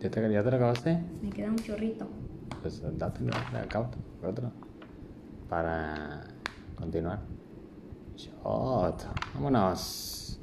¿Ya 0.00 0.10
te, 0.10 0.32
ya 0.32 0.42
te 0.42 0.50
lo 0.50 0.56
acabaste? 0.56 0.98
Me 1.20 1.28
queda 1.28 1.50
un 1.50 1.56
chorrito. 1.56 2.08
Pues 2.62 2.80
dátelo, 2.96 3.32
otro. 4.26 4.50
Para 5.46 6.22
continuar. 6.74 7.18
Shot. 8.16 9.04
Vámonos. 9.34 10.40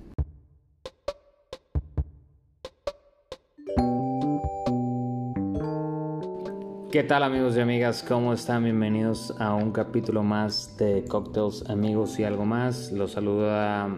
¿Qué 6.91 7.03
tal 7.03 7.23
amigos 7.23 7.57
y 7.57 7.59
amigas? 7.59 8.05
¿Cómo 8.07 8.33
están? 8.33 8.63
Bienvenidos 8.63 9.33
a 9.39 9.55
un 9.55 9.71
capítulo 9.71 10.21
más 10.21 10.77
de 10.77 11.03
Cocktails 11.05 11.67
Amigos 11.67 12.19
y 12.19 12.25
algo 12.25 12.45
más. 12.45 12.91
Los 12.91 13.13
saluda 13.13 13.89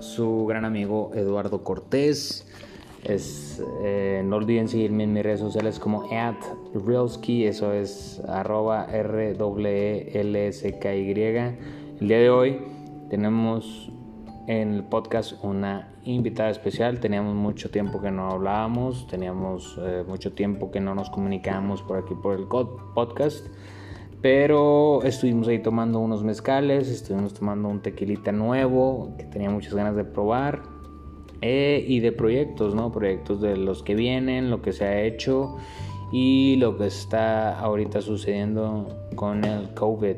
su 0.00 0.44
gran 0.44 0.66
amigo 0.66 1.10
Eduardo 1.14 1.64
Cortés. 1.64 2.46
Es, 3.04 3.62
eh, 3.82 4.22
no 4.24 4.36
olviden 4.36 4.68
seguirme 4.68 5.04
en 5.04 5.14
mis 5.14 5.22
redes 5.22 5.40
sociales 5.40 5.78
como 5.78 6.08
@realski, 6.74 7.46
eso 7.46 7.72
es 7.72 8.20
arroba 8.28 8.86
r 8.92 9.34
-E 9.34 10.10
l 10.20 10.46
s 10.48 10.78
k 10.78 10.94
y. 10.94 11.10
El 11.10 12.08
día 12.08 12.18
de 12.18 12.30
hoy 12.30 12.58
tenemos 13.08 13.90
en 14.46 14.74
el 14.74 14.84
podcast 14.84 15.42
una 15.42 15.94
invitada 16.04 16.50
especial. 16.50 17.00
Teníamos 17.00 17.34
mucho 17.34 17.70
tiempo 17.70 18.00
que 18.00 18.10
no 18.10 18.30
hablábamos, 18.30 19.06
teníamos 19.06 19.78
eh, 19.80 20.04
mucho 20.06 20.32
tiempo 20.32 20.70
que 20.70 20.80
no 20.80 20.94
nos 20.94 21.08
comunicábamos 21.08 21.82
por 21.82 21.98
aquí 21.98 22.14
por 22.14 22.38
el 22.38 22.46
podcast. 22.94 23.46
Pero 24.20 25.02
estuvimos 25.04 25.48
ahí 25.48 25.60
tomando 25.60 25.98
unos 26.00 26.22
mezcales, 26.22 26.88
estuvimos 26.88 27.32
tomando 27.32 27.68
un 27.68 27.80
tequilita 27.80 28.32
nuevo 28.32 29.14
que 29.16 29.24
tenía 29.24 29.48
muchas 29.48 29.72
ganas 29.72 29.96
de 29.96 30.04
probar. 30.04 30.79
Eh, 31.42 31.84
y 31.88 32.00
de 32.00 32.12
proyectos, 32.12 32.74
¿no? 32.74 32.92
Proyectos 32.92 33.40
de 33.40 33.56
los 33.56 33.82
que 33.82 33.94
vienen, 33.94 34.50
lo 34.50 34.60
que 34.60 34.72
se 34.72 34.84
ha 34.84 35.02
hecho 35.02 35.56
y 36.12 36.56
lo 36.56 36.76
que 36.76 36.86
está 36.86 37.58
ahorita 37.58 38.02
sucediendo 38.02 38.88
con 39.14 39.44
el 39.44 39.72
COVID. 39.74 40.16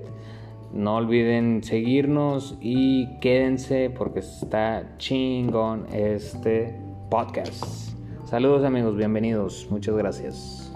No 0.73 0.97
olviden 0.97 1.62
seguirnos 1.62 2.56
y 2.61 3.19
quédense 3.20 3.91
porque 3.91 4.20
está 4.20 4.97
chingón 4.98 5.87
este 5.92 6.75
podcast. 7.11 7.92
Saludos 8.25 8.64
amigos, 8.64 8.97
bienvenidos, 8.97 9.69
muchas 9.70 9.95
gracias. 9.95 10.72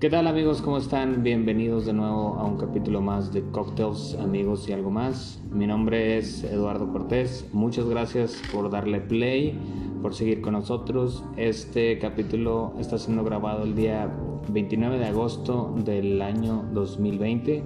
¿Qué 0.00 0.08
tal 0.08 0.26
amigos? 0.26 0.62
¿Cómo 0.62 0.78
están? 0.78 1.22
Bienvenidos 1.22 1.84
de 1.84 1.92
nuevo 1.92 2.38
a 2.38 2.44
un 2.46 2.56
capítulo 2.56 3.02
más 3.02 3.34
de 3.34 3.42
Cocktails, 3.50 4.14
amigos 4.14 4.66
y 4.66 4.72
algo 4.72 4.90
más. 4.90 5.42
Mi 5.52 5.66
nombre 5.66 6.16
es 6.16 6.42
Eduardo 6.42 6.90
Cortés. 6.90 7.46
Muchas 7.52 7.84
gracias 7.84 8.40
por 8.50 8.70
darle 8.70 9.02
play, 9.02 9.60
por 10.00 10.14
seguir 10.14 10.40
con 10.40 10.54
nosotros. 10.54 11.22
Este 11.36 11.98
capítulo 11.98 12.72
está 12.78 12.96
siendo 12.96 13.24
grabado 13.24 13.64
el 13.64 13.74
día 13.74 14.10
29 14.48 14.98
de 14.98 15.04
agosto 15.04 15.74
del 15.84 16.22
año 16.22 16.64
2020. 16.72 17.62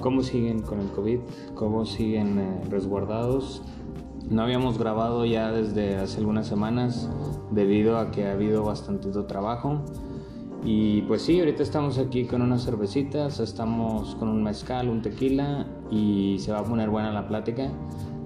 ¿Cómo 0.00 0.22
siguen 0.22 0.62
con 0.62 0.80
el 0.80 0.88
COVID? 0.88 1.18
¿Cómo 1.54 1.84
siguen 1.84 2.38
eh, 2.38 2.60
resguardados? 2.70 3.62
No 4.30 4.40
habíamos 4.40 4.78
grabado 4.78 5.26
ya 5.26 5.52
desde 5.52 5.96
hace 5.96 6.16
algunas 6.16 6.46
semanas 6.46 7.10
debido 7.50 7.98
a 7.98 8.10
que 8.10 8.26
ha 8.26 8.32
habido 8.32 8.64
bastante 8.64 9.10
trabajo. 9.24 9.82
Y 10.64 11.02
pues 11.02 11.22
sí, 11.22 11.40
ahorita 11.40 11.62
estamos 11.62 11.98
aquí 11.98 12.24
con 12.24 12.40
unas 12.40 12.64
cervecitas, 12.64 13.40
estamos 13.40 14.14
con 14.14 14.28
un 14.28 14.44
mezcal, 14.44 14.88
un 14.88 15.02
tequila 15.02 15.66
y 15.90 16.38
se 16.38 16.52
va 16.52 16.60
a 16.60 16.64
poner 16.64 16.88
buena 16.88 17.10
la 17.10 17.26
plática. 17.26 17.68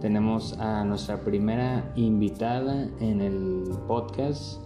Tenemos 0.03 0.53
a 0.59 0.85
nuestra 0.85 1.21
primera 1.21 1.91
invitada 1.97 2.89
en 3.01 3.23
el 3.23 3.65
podcast. 3.89 4.61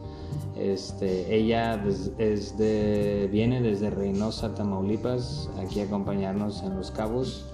Este, 0.56 1.32
ella 1.32 1.80
es 2.18 2.58
de, 2.58 3.28
viene 3.30 3.62
desde 3.62 3.90
Reynosa, 3.90 4.52
Tamaulipas, 4.52 5.48
aquí 5.60 5.80
a 5.80 5.84
acompañarnos 5.84 6.64
en 6.64 6.74
Los 6.76 6.90
Cabos. 6.90 7.46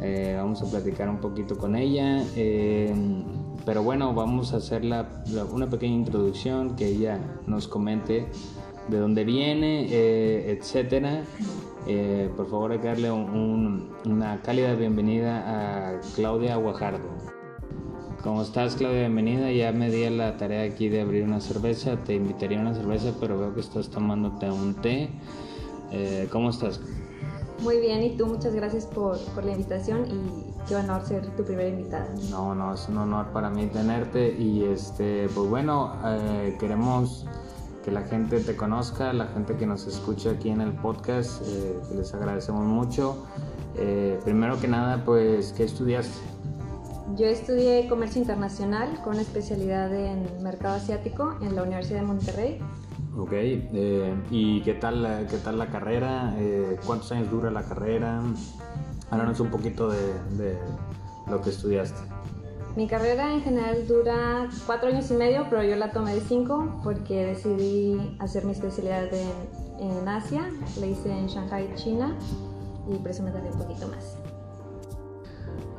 Eh, 0.00 0.36
vamos 0.38 0.62
a 0.62 0.70
platicar 0.70 1.08
un 1.08 1.18
poquito 1.18 1.58
con 1.58 1.74
ella. 1.74 2.24
Eh, 2.36 2.94
pero 3.66 3.82
bueno, 3.82 4.14
vamos 4.14 4.54
a 4.54 4.58
hacer 4.58 4.82
una 5.52 5.68
pequeña 5.68 5.96
introducción 5.96 6.76
que 6.76 6.86
ella 6.86 7.18
nos 7.48 7.66
comente 7.66 8.28
de 8.88 8.98
dónde 8.98 9.24
viene, 9.24 9.86
eh, 9.90 10.50
etcétera. 10.50 11.24
Eh, 11.86 12.30
por 12.36 12.50
favor, 12.50 12.72
hay 12.72 12.78
que 12.78 12.88
darle 12.88 13.10
una 13.10 14.40
cálida 14.42 14.74
bienvenida 14.74 15.94
a 15.94 16.00
Claudia 16.14 16.56
Guajardo. 16.56 17.08
¿Cómo 18.22 18.42
estás, 18.42 18.74
Claudia? 18.74 19.00
Bienvenida. 19.00 19.50
Ya 19.52 19.72
me 19.72 19.90
di 19.90 20.08
la 20.10 20.36
tarea 20.36 20.62
aquí 20.62 20.88
de 20.88 21.02
abrir 21.02 21.24
una 21.24 21.40
cerveza. 21.40 21.96
Te 22.04 22.14
invitaría 22.14 22.58
a 22.58 22.62
una 22.62 22.74
cerveza, 22.74 23.14
pero 23.20 23.38
veo 23.38 23.54
que 23.54 23.60
estás 23.60 23.88
tomándote 23.90 24.50
un 24.50 24.74
té. 24.74 25.10
Eh, 25.92 26.28
¿Cómo 26.32 26.50
estás? 26.50 26.80
Muy 27.62 27.80
bien, 27.80 28.02
y 28.04 28.16
tú 28.16 28.26
muchas 28.26 28.54
gracias 28.54 28.86
por, 28.86 29.18
por, 29.34 29.44
la 29.44 29.52
invitación 29.52 30.06
y 30.06 30.68
qué 30.68 30.76
honor 30.76 31.04
ser 31.04 31.26
tu 31.34 31.44
primera 31.44 31.68
invitada. 31.68 32.08
No, 32.30 32.54
no, 32.54 32.74
es 32.74 32.88
un 32.88 32.98
honor 32.98 33.32
para 33.32 33.50
mí 33.50 33.66
tenerte 33.66 34.32
y 34.32 34.62
este, 34.64 35.28
pues 35.34 35.48
bueno, 35.48 35.92
queremos 36.60 37.26
que 37.88 37.94
la 37.94 38.02
gente 38.02 38.40
te 38.40 38.54
conozca, 38.54 39.14
la 39.14 39.28
gente 39.28 39.56
que 39.56 39.64
nos 39.64 39.86
escucha 39.86 40.32
aquí 40.32 40.50
en 40.50 40.60
el 40.60 40.72
podcast, 40.72 41.40
eh, 41.46 41.80
les 41.96 42.12
agradecemos 42.12 42.66
mucho. 42.66 43.24
Eh, 43.76 44.20
primero 44.24 44.60
que 44.60 44.68
nada, 44.68 45.02
pues, 45.06 45.54
¿qué 45.56 45.64
estudiaste? 45.64 46.18
Yo 47.16 47.26
estudié 47.26 47.88
comercio 47.88 48.20
internacional 48.20 49.00
con 49.02 49.18
especialidad 49.18 49.94
en 49.94 50.42
mercado 50.42 50.76
asiático 50.76 51.36
en 51.40 51.56
la 51.56 51.62
Universidad 51.62 52.00
de 52.00 52.06
Monterrey. 52.06 52.60
Ok, 53.16 53.32
eh, 53.32 54.14
¿y 54.30 54.60
qué 54.60 54.74
tal, 54.74 55.26
qué 55.30 55.38
tal 55.38 55.58
la 55.58 55.68
carrera? 55.68 56.36
¿Cuántos 56.84 57.10
años 57.12 57.30
dura 57.30 57.50
la 57.50 57.62
carrera? 57.62 58.20
Háblanos 59.10 59.40
un 59.40 59.50
poquito 59.50 59.88
de, 59.88 60.12
de 60.36 60.58
lo 61.26 61.40
que 61.40 61.48
estudiaste. 61.48 62.17
Mi 62.78 62.86
carrera 62.86 63.34
en 63.34 63.42
general 63.42 63.88
dura 63.88 64.48
cuatro 64.64 64.88
años 64.88 65.10
y 65.10 65.14
medio, 65.14 65.46
pero 65.50 65.64
yo 65.64 65.74
la 65.74 65.90
tomé 65.90 66.14
de 66.14 66.20
cinco 66.20 66.80
porque 66.84 67.26
decidí 67.26 68.16
hacer 68.20 68.44
mi 68.44 68.52
especialidad 68.52 69.08
en, 69.80 70.06
Asia. 70.06 70.48
La 70.78 70.86
hice 70.86 71.10
en 71.10 71.26
Shanghai, 71.26 71.74
China, 71.74 72.16
y 72.88 72.94
por 72.98 73.10
eso 73.10 73.24
me 73.24 73.32
tardé 73.32 73.50
un 73.50 73.58
poquito 73.58 73.88
más. 73.88 74.16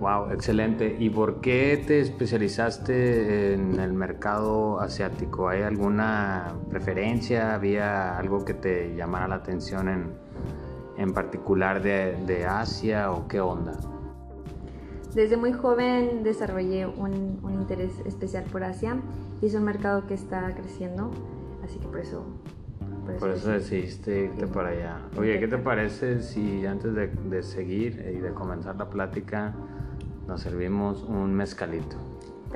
Wow, 0.01 0.33
excelente. 0.33 0.97
¿Y 0.99 1.09
por 1.09 1.39
qué 1.39 1.81
te 1.87 2.01
especializaste 2.01 3.53
en 3.53 3.79
el 3.79 3.93
mercado 3.93 4.81
asiático? 4.81 5.47
¿Hay 5.47 5.61
alguna 5.61 6.53
preferencia? 6.69 7.55
¿Había 7.55 8.17
algo 8.17 8.43
que 8.43 8.55
te 8.55 8.93
llamara 8.97 9.29
la 9.29 9.35
atención 9.35 9.87
en, 9.87 10.13
en 10.97 11.13
particular 11.13 11.81
de, 11.81 12.17
de 12.25 12.45
Asia 12.45 13.09
o 13.13 13.25
qué 13.25 13.39
onda? 13.39 13.79
Desde 15.13 15.37
muy 15.37 15.53
joven 15.53 16.23
desarrollé 16.23 16.85
un, 16.85 17.39
interés 17.51 17.91
especial 18.05 18.43
por 18.45 18.63
Asia 18.63 18.97
y 19.41 19.47
es 19.47 19.55
un 19.55 19.63
mercado 19.63 20.05
que 20.05 20.13
está 20.13 20.53
creciendo, 20.53 21.11
así 21.63 21.79
que 21.79 21.87
por 21.87 21.99
eso... 21.99 22.23
Por 23.19 23.31
eso, 23.31 23.49
decidiste 23.49 24.25
irte 24.25 24.45
para 24.45 24.69
allá. 24.69 24.99
Oye, 25.17 25.39
¿qué 25.39 25.47
te 25.47 25.57
parece 25.57 26.21
si 26.21 26.63
antes 26.67 26.93
de, 26.93 27.41
seguir 27.41 28.05
y 28.15 28.19
de 28.19 28.31
comenzar 28.33 28.75
la 28.75 28.87
plática 28.87 29.55
nos 30.27 30.41
servimos 30.41 31.03
un 31.03 31.33
mezcalito? 31.33 31.97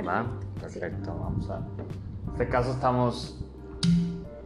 ¿Va? 0.07 0.27
Perfecto, 0.61 1.17
vamos 1.19 1.49
a... 1.49 1.57
En 1.57 2.31
este 2.33 2.47
caso 2.49 2.71
estamos... 2.71 3.43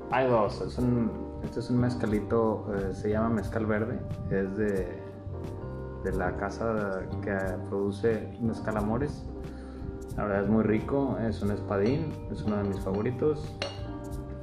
Hay 0.10 0.30
dos, 0.30 0.62
es 0.62 0.78
un, 0.78 1.12
este 1.44 1.60
es 1.60 1.70
un 1.70 1.80
mezcalito, 1.82 2.74
eh, 2.74 2.94
se 2.94 3.10
llama 3.10 3.28
mezcal 3.28 3.66
verde, 3.66 4.00
es 4.32 4.56
de 4.56 5.07
de 6.12 6.18
la 6.18 6.38
casa 6.38 7.02
que 7.22 7.36
produce 7.68 8.30
Mezcal 8.40 8.78
Amores. 8.78 9.24
La 10.16 10.24
verdad 10.24 10.44
es 10.44 10.50
muy 10.50 10.64
rico, 10.64 11.18
es 11.20 11.42
un 11.42 11.52
espadín, 11.52 12.14
es 12.32 12.44
uno 12.44 12.58
de 12.58 12.64
mis 12.64 12.80
favoritos. 12.80 13.54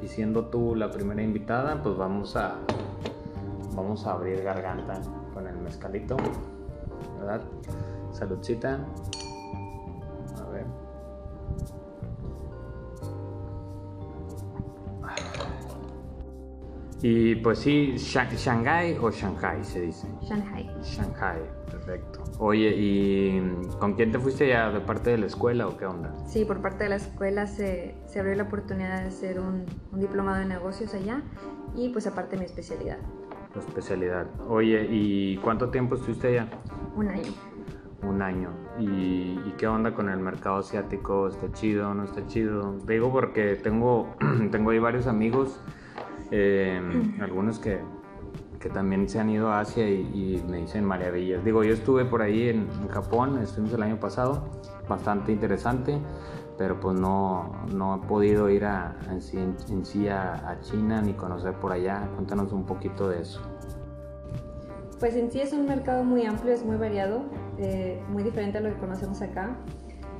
Y 0.03 0.09
siendo 0.09 0.47
tú 0.47 0.75
la 0.75 0.91
primera 0.91 1.23
invitada, 1.23 1.83
pues 1.83 1.97
vamos 1.97 2.37
a 2.37 2.57
vamos 3.75 4.07
a 4.07 4.13
abrir 4.13 4.43
garganta 4.43 5.01
con 5.33 5.47
el 5.47 5.57
mezcalito, 5.57 6.17
¿verdad? 7.19 7.41
Saludcita. 8.13 8.79
Y 17.07 17.35
pues 17.35 17.59
sí, 17.59 17.97
Shanghai 17.99 18.97
o 18.99 19.11
Shanghai 19.11 19.63
se 19.63 19.83
dice. 19.83 20.09
Shanghai. 20.23 20.71
Shanghai, 20.83 21.39
perfecto. 21.71 22.25
Oye, 22.39 22.75
¿y 22.75 23.43
con 23.79 23.93
quién 23.93 24.11
te 24.11 24.19
fuiste 24.19 24.49
ya? 24.49 24.71
¿De 24.71 24.81
parte 24.81 25.11
de 25.11 25.19
la 25.19 25.27
escuela 25.27 25.67
o 25.67 25.77
qué 25.77 25.85
onda? 25.85 26.15
Sí, 26.27 26.47
por 26.47 26.63
parte 26.63 26.85
de 26.85 26.89
la 26.89 26.97
escuela 26.97 27.47
se, 27.47 27.95
se 28.07 28.21
abrió 28.21 28.35
la 28.37 28.45
oportunidad 28.45 29.03
de 29.03 29.09
hacer 29.09 29.39
un, 29.39 29.67
un, 29.93 30.01
diplomado 30.01 30.39
de 30.39 30.47
negocios 30.47 30.95
allá 30.95 31.21
y 31.77 31.91
pues 31.91 32.07
aparte 32.07 32.39
mi 32.39 32.47
especialidad. 32.47 32.97
tu 33.53 33.59
especialidad. 33.59 34.27
Oye, 34.49 34.89
¿y 34.91 35.37
cuánto 35.37 35.69
tiempo 35.69 35.97
estuviste 35.97 36.29
allá? 36.29 36.49
Un 36.97 37.09
año. 37.09 37.33
Un 38.03 38.23
año. 38.23 38.49
¿Y, 38.79 39.53
qué 39.59 39.67
onda 39.67 39.93
con 39.93 40.09
el 40.09 40.21
mercado 40.21 40.57
asiático? 40.57 41.29
¿Está 41.29 41.53
chido? 41.53 41.93
¿No 41.93 42.05
está 42.05 42.27
chido? 42.27 42.79
Digo 42.87 43.13
porque 43.13 43.57
tengo, 43.57 44.17
tengo 44.51 44.71
ahí 44.71 44.79
varios 44.79 45.07
amigos, 45.07 45.61
eh, 46.35 46.81
algunos 47.21 47.59
que, 47.59 47.79
que 48.61 48.69
también 48.69 49.09
se 49.09 49.21
han 49.21 49.31
ido 49.31 49.51
a 49.51 49.61
Asia 49.61 49.89
y, 49.89 50.43
me 50.49 50.59
dicen 50.59 50.85
maravillas. 50.85 51.45
Digo, 51.45 51.63
yo 51.65 51.75
estuve 51.75 52.05
por 52.05 52.23
ahí 52.23 52.49
en, 52.49 52.69
en 52.81 52.89
Japón, 52.89 53.39
estuvimos 53.39 53.75
el 53.75 53.83
año 53.83 54.01
pasado, 54.01 54.49
bastante 54.89 55.33
interesante 55.33 56.01
pero 56.57 56.79
pues 56.79 56.99
no, 56.99 57.67
no 57.73 57.97
he 57.97 58.07
podido 58.07 58.49
ir 58.49 58.65
a, 58.65 58.97
en 59.11 59.21
sí, 59.21 60.09
a, 60.09 60.59
China 60.63 61.03
ni 61.03 61.15
conocer 61.15 61.55
por 61.55 61.73
allá. 61.73 62.09
Cuéntanos 62.15 62.53
un 62.53 62.65
poquito 62.65 63.09
de 63.09 63.23
eso. 63.23 63.41
Pues 65.01 65.17
en 65.17 65.31
sí 65.31 65.41
es 65.41 65.53
un 65.53 65.67
mercado 65.67 66.05
muy 66.05 66.25
amplio, 66.25 66.53
es 66.53 66.65
muy 66.65 66.77
variado, 66.77 67.25
eh, 67.59 68.01
muy 68.09 68.23
diferente 68.23 68.59
a 68.59 68.61
lo 68.61 68.71
que 68.71 68.77
conocemos 68.77 69.21
acá. 69.21 69.57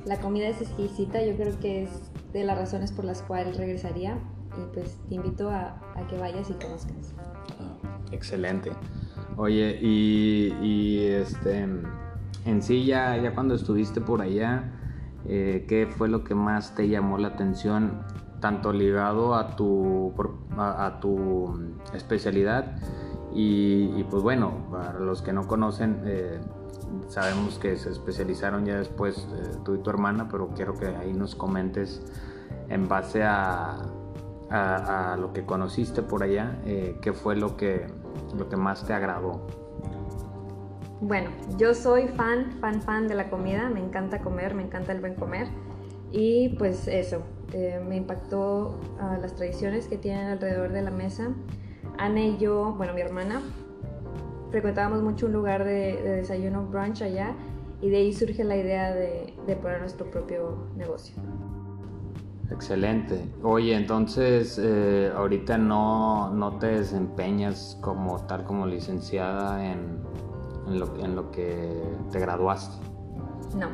La 0.03 0.19
comida 0.19 0.47
es 0.47 0.61
exquisita, 0.61 1.23
yo 1.23 1.35
creo 1.35 1.57
que 1.59 1.83
es 1.83 2.11
de 2.33 2.43
las 2.43 2.57
razones 2.57 2.91
por 2.91 3.05
las 3.05 3.21
cuales 3.21 3.57
regresaría 3.57 4.19
y 4.57 4.73
pues 4.73 4.97
te 5.09 5.15
invito 5.15 5.49
a, 5.49 5.81
que 6.09 6.17
vayas 6.17 6.49
y 6.49 6.53
conozcas. 6.53 7.13
Ah, 7.59 7.97
excelente. 8.11 8.71
Oye, 9.37 9.79
y, 9.81 10.53
y, 10.61 11.05
este, 11.07 11.67
en 12.45 12.61
sí 12.61 12.85
ya, 12.85 13.17
ya 13.17 13.33
cuando 13.33 13.55
estuviste 13.55 14.01
por 14.01 14.21
allá, 14.21 14.71
eh, 15.27 15.65
qué 15.67 15.87
fue 15.87 16.07
lo 16.07 16.23
que 16.23 16.35
más 16.35 16.75
te 16.75 16.87
llamó 16.87 17.17
la 17.17 17.29
atención, 17.29 18.03
tanto 18.39 18.71
ligado 18.71 19.33
a 19.33 19.55
tu, 19.55 20.13
a, 20.57 20.99
tu 21.01 21.59
especialidad 21.93 22.77
y, 23.33 24.03
pues 24.03 24.21
bueno, 24.23 24.67
para 24.71 24.99
los 24.99 25.21
que 25.21 25.33
no 25.33 25.47
conocen, 25.47 26.01
eh, 26.05 26.39
sabemos 27.07 27.57
que 27.57 27.75
se 27.75 27.89
especializaron 27.89 28.65
ya 28.65 28.77
después 28.77 29.27
eh, 29.33 29.57
tú 29.65 29.75
y 29.75 29.77
tu 29.79 29.89
hermana, 29.89 30.29
pero 30.29 30.49
quiero 30.55 30.75
que 30.75 30.87
ahí 30.87 31.11
nos 31.11 31.35
comentes 31.35 32.01
en 32.69 32.87
base 32.87 33.23
a, 33.23 33.81
a, 34.49 35.17
lo 35.19 35.33
que 35.33 35.45
conociste 35.45 36.01
por 36.01 36.23
allá, 36.23 36.59
qué 37.01 37.13
fue 37.13 37.35
lo 37.35 37.57
que, 37.57 37.87
lo 38.37 38.47
que 38.49 38.57
más 38.57 38.85
te 38.85 38.93
agradó. 38.93 39.41
Bueno, 41.01 41.29
yo 41.57 41.73
soy 41.73 42.07
fan, 42.07 42.53
fan, 42.61 42.81
fan 42.81 43.07
de 43.07 43.15
la 43.15 43.29
comida, 43.29 43.69
me 43.69 43.79
encanta 43.79 44.19
comer, 44.19 44.55
me 44.55 44.63
encanta 44.63 44.91
el 44.91 45.01
buen 45.01 45.15
comer 45.15 45.47
y 46.11 46.49
pues 46.57 46.87
eso, 46.87 47.21
eh, 47.53 47.81
me 47.85 47.97
impactó 47.97 48.79
ah, 48.99 49.17
las 49.21 49.35
tradiciones 49.35 49.87
que 49.87 49.97
tienen 49.97 50.27
alrededor 50.27 50.71
de 50.71 50.81
la 50.81 50.91
mesa. 50.91 51.33
Ana 51.97 52.21
y 52.21 52.37
yo, 52.37 52.73
bueno, 52.77 52.93
mi 52.93 53.01
hermana, 53.01 53.41
frecuentábamos 54.51 55.03
mucho 55.03 55.25
un 55.25 55.33
lugar 55.33 55.63
de, 55.65 56.01
desayuno 56.01 56.65
brunch 56.65 57.01
allá 57.01 57.35
y 57.81 57.89
de 57.89 57.97
ahí 57.97 58.13
surge 58.13 58.43
la 58.43 58.55
idea 58.55 58.93
de, 58.93 59.33
poner 59.61 59.81
nuestro 59.81 60.09
propio 60.09 60.69
negocio. 60.75 61.15
Excelente. 62.51 63.27
Oye, 63.43 63.75
entonces 63.75 64.59
eh, 64.61 65.11
ahorita 65.15 65.57
no, 65.57 66.29
no 66.29 66.57
te 66.57 66.67
desempeñas 66.67 67.77
como 67.81 68.19
tal 68.25 68.43
como 68.43 68.67
licenciada 68.67 69.65
en, 69.65 69.99
en 70.67 71.15
lo, 71.15 71.31
que 71.31 71.83
te 72.11 72.19
graduaste? 72.19 72.77
No, 73.55 73.69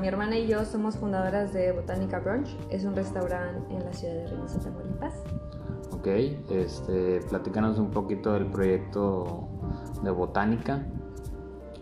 mi 0.00 0.08
hermana 0.08 0.38
y 0.38 0.46
yo 0.46 0.64
somos 0.64 0.96
fundadoras 0.96 1.52
de 1.52 1.72
Botánica 1.72 2.20
Brunch. 2.20 2.56
Es 2.70 2.84
un 2.84 2.94
restaurante 2.94 3.74
en 3.74 3.84
la 3.84 3.92
ciudad 3.92 4.14
de 4.14 4.26
Reynosa, 4.26 4.60
Tamaulipas. 4.60 5.14
Ok, 5.92 6.06
este, 6.50 7.20
platícanos 7.28 7.78
un 7.78 7.90
poquito 7.90 8.32
del 8.32 8.46
proyecto 8.46 9.48
de 10.02 10.10
Botánica. 10.10 10.86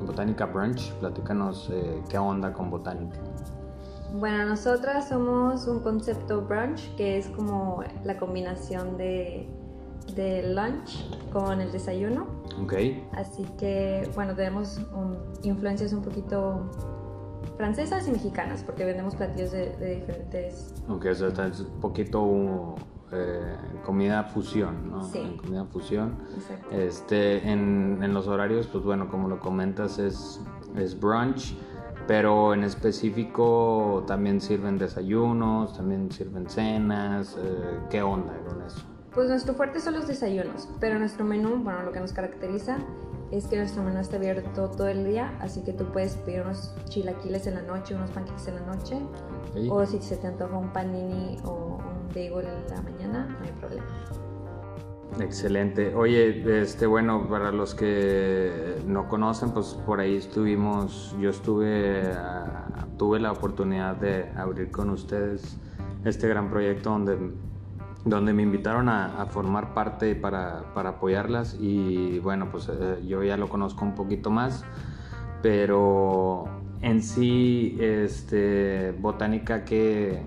Botánica 0.00 0.46
Brunch, 0.46 0.92
platícanos 0.94 1.70
eh, 1.72 2.02
qué 2.08 2.18
onda 2.18 2.52
con 2.52 2.70
Botánica. 2.70 3.18
Bueno, 4.14 4.44
nosotras 4.44 5.08
somos 5.08 5.66
un 5.66 5.80
concepto 5.80 6.42
brunch 6.42 6.94
que 6.96 7.18
es 7.18 7.28
como 7.28 7.82
la 8.04 8.18
combinación 8.18 8.96
de 8.96 9.48
de 10.14 10.54
lunch 10.54 11.04
con 11.32 11.60
el 11.60 11.72
desayuno. 11.72 12.26
Ok. 12.62 12.74
Así 13.12 13.44
que, 13.58 14.08
bueno, 14.14 14.34
tenemos 14.34 14.80
influencias 15.42 15.92
un 15.92 16.02
poquito 16.02 16.70
francesas 17.56 18.06
y 18.08 18.12
mexicanas, 18.12 18.62
porque 18.62 18.84
vendemos 18.84 19.14
platillos 19.14 19.52
de, 19.52 19.96
diferentes... 19.96 20.74
Ok, 20.88 21.06
o 21.10 21.14
sea, 21.14 21.46
es 21.46 21.60
un 21.60 21.80
poquito 21.80 22.74
eh, 23.12 23.56
comida 23.84 24.24
fusión, 24.24 24.90
¿no? 24.90 25.04
Sí. 25.04 25.38
Comida 25.40 25.64
fusión. 25.66 26.16
Exacto. 26.34 26.70
Este, 26.70 27.50
en, 27.50 28.00
en, 28.02 28.14
los 28.14 28.28
horarios, 28.28 28.66
pues 28.66 28.84
bueno, 28.84 29.08
como 29.10 29.28
lo 29.28 29.40
comentas, 29.40 29.98
es, 29.98 30.40
es 30.76 30.98
brunch 30.98 31.54
pero 32.10 32.54
en 32.54 32.64
específico 32.64 34.02
también 34.04 34.40
sirven 34.40 34.78
desayunos, 34.78 35.76
también 35.76 36.10
sirven 36.10 36.50
cenas, 36.50 37.38
eh, 37.40 37.78
¿qué 37.88 38.02
onda 38.02 38.36
con 38.48 38.60
eso? 38.62 38.80
Pues 39.14 39.28
nuestro 39.28 39.54
fuerte 39.54 39.78
son 39.78 39.94
los 39.94 40.08
desayunos, 40.08 40.68
pero 40.80 40.98
nuestro 40.98 41.24
menú, 41.24 41.62
bueno, 41.62 41.84
lo 41.84 41.92
que 41.92 42.00
nos 42.00 42.12
caracteriza 42.12 42.78
es 43.30 43.46
que 43.46 43.58
nuestro 43.58 43.84
menú 43.84 44.00
está 44.00 44.16
abierto 44.16 44.70
todo 44.70 44.88
el 44.88 45.04
día, 45.04 45.38
así 45.40 45.62
que 45.62 45.72
tú 45.72 45.84
puedes 45.92 46.16
pedir 46.16 46.42
unos 46.42 46.74
chilaquiles 46.86 47.46
en 47.46 47.54
la 47.54 47.62
noche, 47.62 47.94
unos 47.94 48.10
pancakes 48.10 48.48
en 48.48 48.56
la 48.56 48.62
noche, 48.62 49.00
o 49.70 49.86
si 49.86 50.00
se 50.00 50.16
te 50.16 50.26
antoja 50.26 50.58
un 50.58 50.72
panini 50.72 51.36
o 51.44 51.78
un 51.78 52.08
bagel 52.08 52.48
en 52.48 52.74
la 52.74 52.82
mañana, 52.82 53.36
no 53.38 53.46
hay 53.46 53.52
problema. 53.52 53.86
Excelente. 55.18 55.94
Oye, 55.94 56.60
este, 56.62 56.86
bueno, 56.86 57.28
para 57.28 57.50
los 57.50 57.74
que 57.74 58.76
no 58.86 59.08
conocen, 59.08 59.50
pues 59.50 59.74
por 59.86 60.00
ahí 60.00 60.16
estuvimos, 60.16 61.14
yo 61.20 61.30
estuve, 61.30 62.02
ah, 62.16 62.86
tuve 62.96 63.18
la 63.18 63.32
oportunidad 63.32 63.96
de 63.96 64.30
abrir 64.36 64.70
con 64.70 64.90
ustedes 64.90 65.58
este 66.04 66.28
gran 66.28 66.48
proyecto 66.48 66.90
donde 66.90 67.18
donde 68.04 68.32
me 68.32 68.42
invitaron 68.42 68.88
a, 68.88 69.26
formar 69.26 69.74
parte 69.74 70.14
para, 70.14 70.72
para, 70.74 70.90
apoyarlas 70.90 71.56
y 71.60 72.18
bueno, 72.20 72.50
pues 72.50 72.68
eh, 72.68 73.02
yo 73.06 73.22
ya 73.22 73.36
lo 73.36 73.48
conozco 73.48 73.84
un 73.84 73.94
poquito 73.94 74.30
más, 74.30 74.64
pero 75.42 76.44
en 76.80 77.02
sí, 77.02 77.76
este, 77.78 78.92
Botánica, 78.98 79.64
¿qué, 79.64 80.22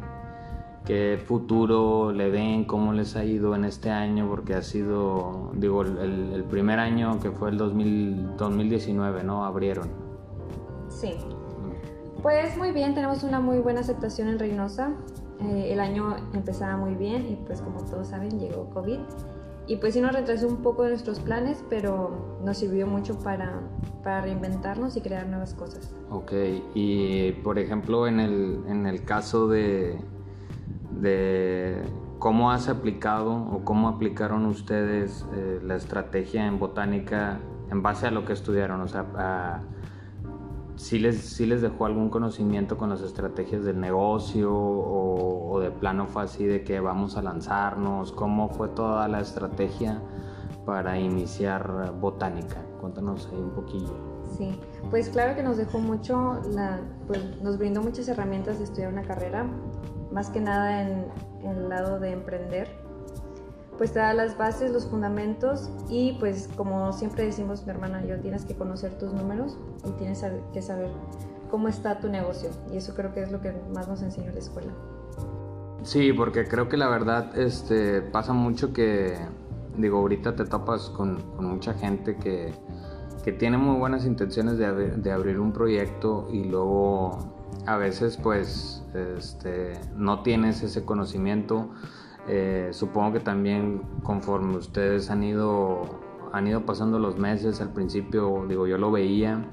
qué 0.85 1.21
futuro 1.23 2.11
le 2.11 2.29
ven? 2.29 2.65
¿Cómo 2.65 2.93
les 2.93 3.15
ha 3.15 3.23
ido 3.23 3.55
en 3.55 3.65
este 3.65 3.89
año? 3.89 4.27
Porque 4.27 4.53
ha 4.55 4.61
sido, 4.61 5.51
digo, 5.55 5.81
el, 5.81 6.45
primer 6.49 6.79
año 6.79 7.19
que 7.19 7.31
fue 7.31 7.49
el 7.49 7.57
2000, 7.57 8.37
2019, 8.37 9.23
¿no? 9.23 9.45
Abrieron. 9.45 9.89
Sí. 10.89 11.15
Pues 12.21 12.57
muy 12.57 12.71
bien, 12.71 12.93
tenemos 12.93 13.23
una 13.23 13.39
muy 13.39 13.59
buena 13.59 13.81
aceptación 13.81 14.27
en 14.29 14.39
Reynosa. 14.39 14.93
Eh, 15.41 15.73
el 15.73 15.79
año 15.79 16.15
empezaba 16.33 16.77
muy 16.77 16.95
bien 16.95 17.27
y 17.27 17.35
pues 17.45 17.61
como 17.61 17.81
todos 17.83 18.07
saben 18.07 18.39
llegó 18.39 18.69
COVID 18.69 18.99
y 19.65 19.77
pues 19.77 19.93
sí 19.93 20.01
nos 20.01 20.13
retrasó 20.13 20.47
un 20.47 20.57
poco 20.57 20.87
nuestros 20.87 21.19
planes, 21.19 21.63
pero 21.69 22.39
nos 22.43 22.57
sirvió 22.57 22.85
mucho 22.85 23.17
para, 23.19 23.61
para 24.03 24.21
reinventarnos 24.21 24.97
y 24.97 25.01
crear 25.01 25.27
nuevas 25.27 25.53
cosas. 25.53 25.93
Ok, 26.09 26.33
y 26.73 27.31
por 27.43 27.57
ejemplo 27.57 28.07
en 28.07 28.19
el, 28.19 28.63
en 28.67 28.85
el 28.85 29.03
caso 29.03 29.47
de, 29.47 29.97
de 31.01 31.81
cómo 32.19 32.51
has 32.51 32.69
aplicado 32.69 33.33
o 33.33 33.63
cómo 33.65 33.89
aplicaron 33.89 34.45
ustedes 34.45 35.25
eh, 35.33 35.59
la 35.63 35.75
estrategia 35.75 36.45
en 36.45 36.59
botánica 36.59 37.39
en 37.71 37.81
base 37.81 38.07
a 38.07 38.11
lo 38.11 38.23
que 38.25 38.33
estudiaron, 38.33 38.81
o 38.81 38.87
sea, 38.87 39.05
a, 39.15 39.61
si 40.75 40.99
les, 40.99 41.39
les 41.39 41.61
dejó 41.61 41.85
algún 41.85 42.09
conocimiento 42.09 42.77
con 42.77 42.89
las 42.89 43.01
estrategias 43.01 43.63
del 43.63 43.79
negocio 43.79 44.51
o, 44.53 45.59
de 45.59 45.71
plano 45.71 46.07
fue 46.07 46.23
así 46.23 46.45
de 46.45 46.63
que 46.63 46.79
vamos 46.79 47.15
a 47.15 47.21
lanzarnos, 47.21 48.11
cómo 48.11 48.49
fue 48.49 48.69
toda 48.69 49.07
la 49.07 49.19
estrategia 49.19 50.01
para 50.65 50.99
iniciar 50.99 51.93
botánica. 52.01 52.57
Cuéntanos 52.81 53.29
ahí 53.31 53.39
un 53.39 53.51
poquillo. 53.51 53.95
Sí, 54.35 54.59
pues 54.89 55.09
claro 55.09 55.35
que 55.35 55.43
nos 55.43 55.57
dejó 55.57 55.79
mucho, 55.79 56.41
pues 57.07 57.41
nos 57.41 57.57
brindó 57.57 57.81
muchas 57.81 58.07
herramientas 58.07 58.57
de 58.57 58.63
estudiar 58.65 58.91
una 58.91 59.03
carrera, 59.03 59.45
más 60.13 60.29
que 60.29 60.39
nada 60.39 60.81
en, 60.81 61.05
el 61.43 61.67
lado 61.67 61.99
de 61.99 62.11
emprender 62.11 62.69
pues 63.77 63.91
te 63.91 63.99
da 63.99 64.13
las 64.13 64.37
bases, 64.37 64.71
los 64.71 64.87
fundamentos 64.87 65.69
y 65.89 66.15
pues 66.19 66.47
como 66.55 66.93
siempre 66.93 67.25
decimos 67.25 67.65
mi 67.65 67.71
hermana 67.71 68.05
yo, 68.05 68.19
tienes 68.19 68.45
que 68.45 68.55
conocer 68.55 68.97
tus 68.97 69.11
números 69.13 69.57
y 69.85 69.91
tienes 69.93 70.23
que 70.53 70.61
saber 70.61 70.89
cómo 71.49 71.67
está 71.67 71.99
tu 71.99 72.07
negocio 72.07 72.51
y 72.71 72.77
eso 72.77 72.93
creo 72.95 73.13
que 73.13 73.23
es 73.23 73.31
lo 73.31 73.41
que 73.41 73.51
más 73.73 73.87
nos 73.87 74.01
enseñó 74.01 74.31
la 74.31 74.39
escuela. 74.39 74.71
Sí, 75.81 76.13
porque 76.13 76.47
creo 76.47 76.69
que 76.69 76.77
la 76.77 76.87
verdad 76.87 77.37
este, 77.37 78.01
pasa 78.01 78.31
mucho 78.31 78.71
que, 78.71 79.17
digo, 79.77 79.97
ahorita 79.97 80.35
te 80.35 80.45
topas 80.45 80.89
con, 80.89 81.21
mucha 81.39 81.73
gente 81.73 82.15
que, 82.15 82.53
que, 83.23 83.33
tiene 83.33 83.57
muy 83.57 83.77
buenas 83.77 84.05
intenciones 84.05 84.57
de, 84.57 84.71
de 84.71 85.11
abrir 85.11 85.39
un 85.39 85.51
proyecto 85.51 86.29
y 86.31 86.45
luego 86.45 87.32
a 87.65 87.77
veces 87.77 88.17
pues 88.17 88.83
este, 88.93 89.79
no 89.95 90.21
tienes 90.21 90.63
ese 90.63 90.85
conocimiento 90.85 91.69
eh, 92.27 92.69
supongo 92.71 93.13
que 93.13 93.19
también 93.19 93.81
conforme 94.03 94.57
ustedes 94.57 95.09
han 95.09 95.23
ido 95.23 96.01
han 96.33 96.47
ido 96.47 96.65
pasando 96.65 96.97
los 96.97 97.17
meses, 97.19 97.61
al 97.61 97.69
principio, 97.73 98.45
digo, 98.49 98.65
yo 98.65 98.79
lo 98.79 98.91
veía, 98.91 99.45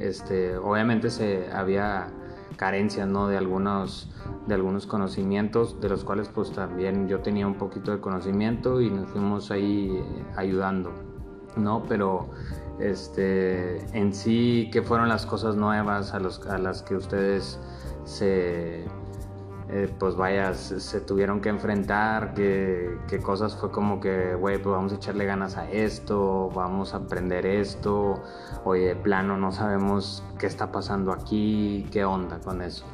este, 0.00 0.56
obviamente 0.56 1.08
se 1.08 1.48
había 1.52 2.08
carencias, 2.56 3.06
¿no? 3.06 3.28
De 3.28 3.36
algunos, 3.36 4.10
de 4.48 4.54
algunos 4.54 4.88
conocimientos, 4.88 5.80
de 5.80 5.88
los 5.88 6.02
cuales 6.04 6.28
pues 6.28 6.50
también 6.50 7.06
yo 7.06 7.20
tenía 7.20 7.46
un 7.46 7.54
poquito 7.54 7.92
de 7.92 8.00
conocimiento 8.00 8.80
y 8.80 8.90
nos 8.90 9.08
fuimos 9.10 9.52
ahí 9.52 9.96
eh, 9.96 10.24
ayudando, 10.36 10.90
¿no? 11.56 11.84
Pero 11.88 12.30
este, 12.80 13.78
en 13.96 14.12
sí, 14.12 14.68
¿qué 14.72 14.82
fueron 14.82 15.08
las 15.08 15.26
cosas 15.26 15.56
nuevas 15.56 16.14
a, 16.14 16.20
los, 16.20 16.46
a 16.46 16.58
las 16.58 16.82
que 16.82 16.96
ustedes 16.96 17.58
se 18.04 18.84
eh, 19.70 19.88
pues 19.98 20.14
vaya, 20.14 20.52
se, 20.52 21.00
tuvieron 21.00 21.40
que 21.40 21.48
enfrentar, 21.48 22.34
qué, 22.34 22.98
cosas 23.22 23.56
fue 23.56 23.70
como 23.70 23.98
que, 23.98 24.34
güey, 24.34 24.58
pues 24.58 24.74
vamos 24.74 24.92
a 24.92 24.96
echarle 24.96 25.24
ganas 25.24 25.56
a 25.56 25.70
esto, 25.70 26.50
vamos 26.54 26.92
a 26.92 26.98
aprender 26.98 27.46
esto, 27.46 28.22
oye, 28.64 28.88
de 28.88 28.96
plano 28.96 29.38
no 29.38 29.52
sabemos 29.52 30.22
qué 30.38 30.46
está 30.46 30.70
pasando 30.70 31.12
aquí, 31.12 31.86
qué 31.90 32.04
onda 32.04 32.38
con 32.40 32.60
eso. 32.60 32.84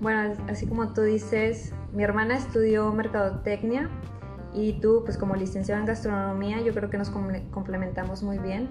Bueno, 0.00 0.34
así 0.48 0.66
como 0.66 0.92
tú 0.92 1.00
dices, 1.00 1.72
mi 1.94 2.04
hermana 2.04 2.36
estudió 2.36 2.92
mercadotecnia 2.92 3.88
y 4.56 4.72
tú, 4.80 5.02
pues 5.04 5.18
como 5.18 5.36
licenciado 5.36 5.78
en 5.80 5.86
gastronomía, 5.86 6.62
yo 6.62 6.72
creo 6.72 6.88
que 6.88 6.96
nos 6.96 7.10
complementamos 7.10 8.22
muy 8.22 8.38
bien. 8.38 8.70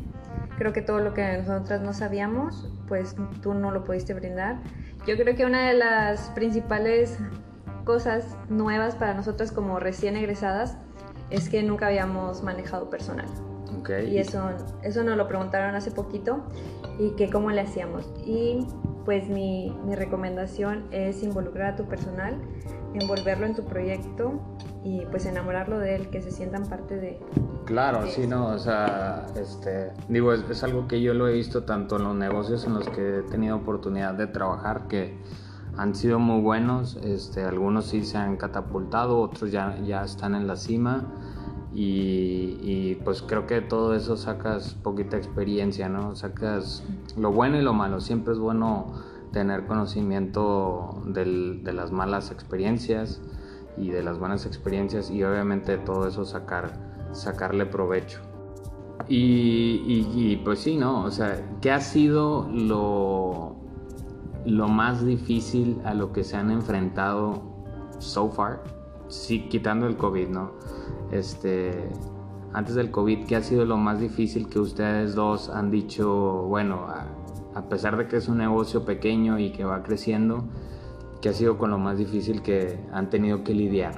Creo 0.57 0.73
que 0.73 0.81
todo 0.81 0.99
lo 0.99 1.13
que 1.13 1.37
nosotras 1.37 1.81
no 1.81 1.93
sabíamos, 1.93 2.67
pues 2.87 3.15
tú 3.43 3.53
no 3.53 3.69
lo 3.69 3.83
pudiste 3.83 4.15
brindar. 4.15 4.57
Yo 5.05 5.15
creo 5.15 5.35
que 5.35 5.45
una 5.45 5.67
de 5.67 5.75
las 5.75 6.31
principales 6.31 7.19
cosas 7.83 8.35
nuevas 8.49 8.95
para 8.95 9.13
nosotras 9.13 9.51
como 9.51 9.79
recién 9.79 10.17
egresadas 10.17 10.75
es 11.29 11.49
que 11.49 11.61
nunca 11.61 11.85
habíamos 11.87 12.41
manejado 12.41 12.89
personal. 12.89 13.27
Okay. 13.81 14.11
Y 14.11 14.17
eso, 14.17 14.41
eso 14.81 15.03
nos 15.03 15.15
lo 15.17 15.27
preguntaron 15.27 15.75
hace 15.75 15.91
poquito 15.91 16.43
y 16.97 17.11
que 17.11 17.29
cómo 17.29 17.51
le 17.51 17.61
hacíamos. 17.61 18.11
Y 18.25 18.65
pues 19.05 19.29
mi, 19.29 19.77
mi 19.85 19.93
recomendación 19.93 20.85
es 20.89 21.21
involucrar 21.21 21.73
a 21.73 21.75
tu 21.75 21.85
personal, 21.85 22.41
envolverlo 22.99 23.45
en 23.45 23.55
tu 23.55 23.63
proyecto 23.65 24.39
y 24.83 25.05
pues 25.07 25.25
enamorarlo 25.25 25.79
de 25.79 25.95
él, 25.95 26.09
que 26.09 26.21
se 26.21 26.31
sientan 26.31 26.67
parte 26.67 26.95
de... 26.95 27.19
Claro, 27.65 28.05
sí, 28.07 28.27
no, 28.27 28.47
o 28.47 28.59
sea, 28.59 29.25
este, 29.35 29.91
digo, 30.07 30.33
es, 30.33 30.63
algo 30.63 30.87
que 30.87 31.01
yo 31.01 31.13
lo 31.13 31.27
he 31.27 31.33
visto 31.33 31.63
tanto 31.63 31.97
en 31.97 32.03
los 32.03 32.15
negocios 32.15 32.65
en 32.65 32.75
los 32.75 32.87
que 32.89 33.19
he 33.19 33.21
tenido 33.23 33.55
oportunidad 33.55 34.13
de 34.13 34.27
trabajar, 34.27 34.87
que 34.87 35.17
han 35.75 35.95
sido 35.95 36.19
muy 36.19 36.41
buenos, 36.41 36.97
este, 36.97 37.43
algunos 37.43 37.87
sí 37.87 38.05
se 38.05 38.17
han 38.17 38.37
catapultado, 38.37 39.19
otros 39.19 39.51
ya, 39.51 39.77
ya 39.79 40.03
están 40.03 40.35
en 40.35 40.47
la 40.47 40.55
cima. 40.55 41.05
Y, 41.73 42.57
y, 42.61 43.01
pues 43.03 43.21
creo 43.21 43.47
que 43.47 43.59
todo 43.59 43.95
eso 43.95 44.15
sacas 44.15 44.75
poquita 44.75 45.17
experiencia, 45.17 45.89
¿no? 45.89 46.15
Sacas 46.15 46.85
lo 47.17 47.33
bueno 47.33 47.57
y 47.57 47.63
lo 47.63 47.73
malo. 47.73 47.99
Siempre 47.99 48.31
es 48.31 48.39
bueno 48.39 48.93
tener 49.35 49.65
conocimiento 49.65 51.01
del, 51.07 51.61
de 51.65 51.73
las 51.73 51.91
malas 51.91 52.31
experiencias 52.31 53.21
y 53.77 53.89
de 53.89 54.01
las 54.01 54.17
buenas 54.17 54.45
experiencias 54.45 55.11
y 55.11 55.25
obviamente 55.25 55.77
todo 55.77 56.07
eso 56.07 56.23
sacar, 56.23 56.71
sacarle 57.11 57.65
provecho. 57.65 58.21
Y, 59.09 60.37
pues 60.45 60.59
sí, 60.59 60.77
¿no? 60.77 61.03
O 61.03 61.11
sea, 61.11 61.45
¿qué 61.59 61.69
ha 61.69 61.81
sido 61.81 62.49
lo, 62.49 63.57
lo 64.45 64.69
más 64.69 65.05
difícil 65.05 65.81
a 65.83 65.93
lo 65.93 66.13
que 66.13 66.23
se 66.23 66.37
han 66.37 66.49
enfrentado 66.49 67.43
so 67.99 68.29
far? 68.29 68.63
Sí, 69.09 69.49
quitando 69.49 69.85
el 69.85 69.97
COVID, 69.97 70.29
¿no? 70.29 70.53
Este, 71.11 71.89
antes 72.53 72.75
del 72.75 72.89
COVID, 72.89 73.25
¿qué 73.25 73.35
ha 73.35 73.43
sido 73.43 73.65
lo 73.65 73.75
más 73.75 73.99
difícil 73.99 74.47
que 74.47 74.59
ustedes 74.59 75.13
dos 75.13 75.49
han 75.49 75.71
dicho, 75.71 76.43
bueno, 76.47 76.87
a 77.55 77.67
pesar 77.67 77.97
de 77.97 78.07
que 78.07 78.17
es 78.17 78.27
un 78.27 78.37
negocio 78.37 78.85
pequeño 78.85 79.39
y 79.39 79.51
que 79.51 79.63
va 79.63 79.81
creciendo, 79.81 80.47
¿Qué 81.25 81.29
ha 81.29 81.33
sido 81.33 81.57
con 81.57 81.71
lo 81.71 81.79
más 81.79 81.97
difícil 81.97 82.43
que 82.43 82.77
han 82.91 83.09
tenido 83.09 83.43
que 83.43 83.55
lidiar? 83.55 83.95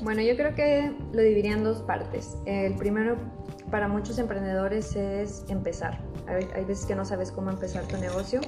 Bueno, 0.00 0.22
yo 0.22 0.36
creo 0.36 0.54
que 0.54 0.96
lo 1.12 1.20
dividiría 1.20 1.52
en 1.52 1.64
dos 1.64 1.82
partes. 1.82 2.38
El 2.46 2.76
primero, 2.76 3.16
para 3.70 3.88
muchos 3.88 4.18
emprendedores, 4.18 4.96
es 4.96 5.44
empezar. 5.48 5.98
Hay, 6.26 6.64
veces 6.64 6.86
que 6.86 6.94
no 6.94 7.04
sabes 7.04 7.30
cómo 7.30 7.50
empezar 7.50 7.86
tu 7.88 7.98
negocio. 7.98 8.40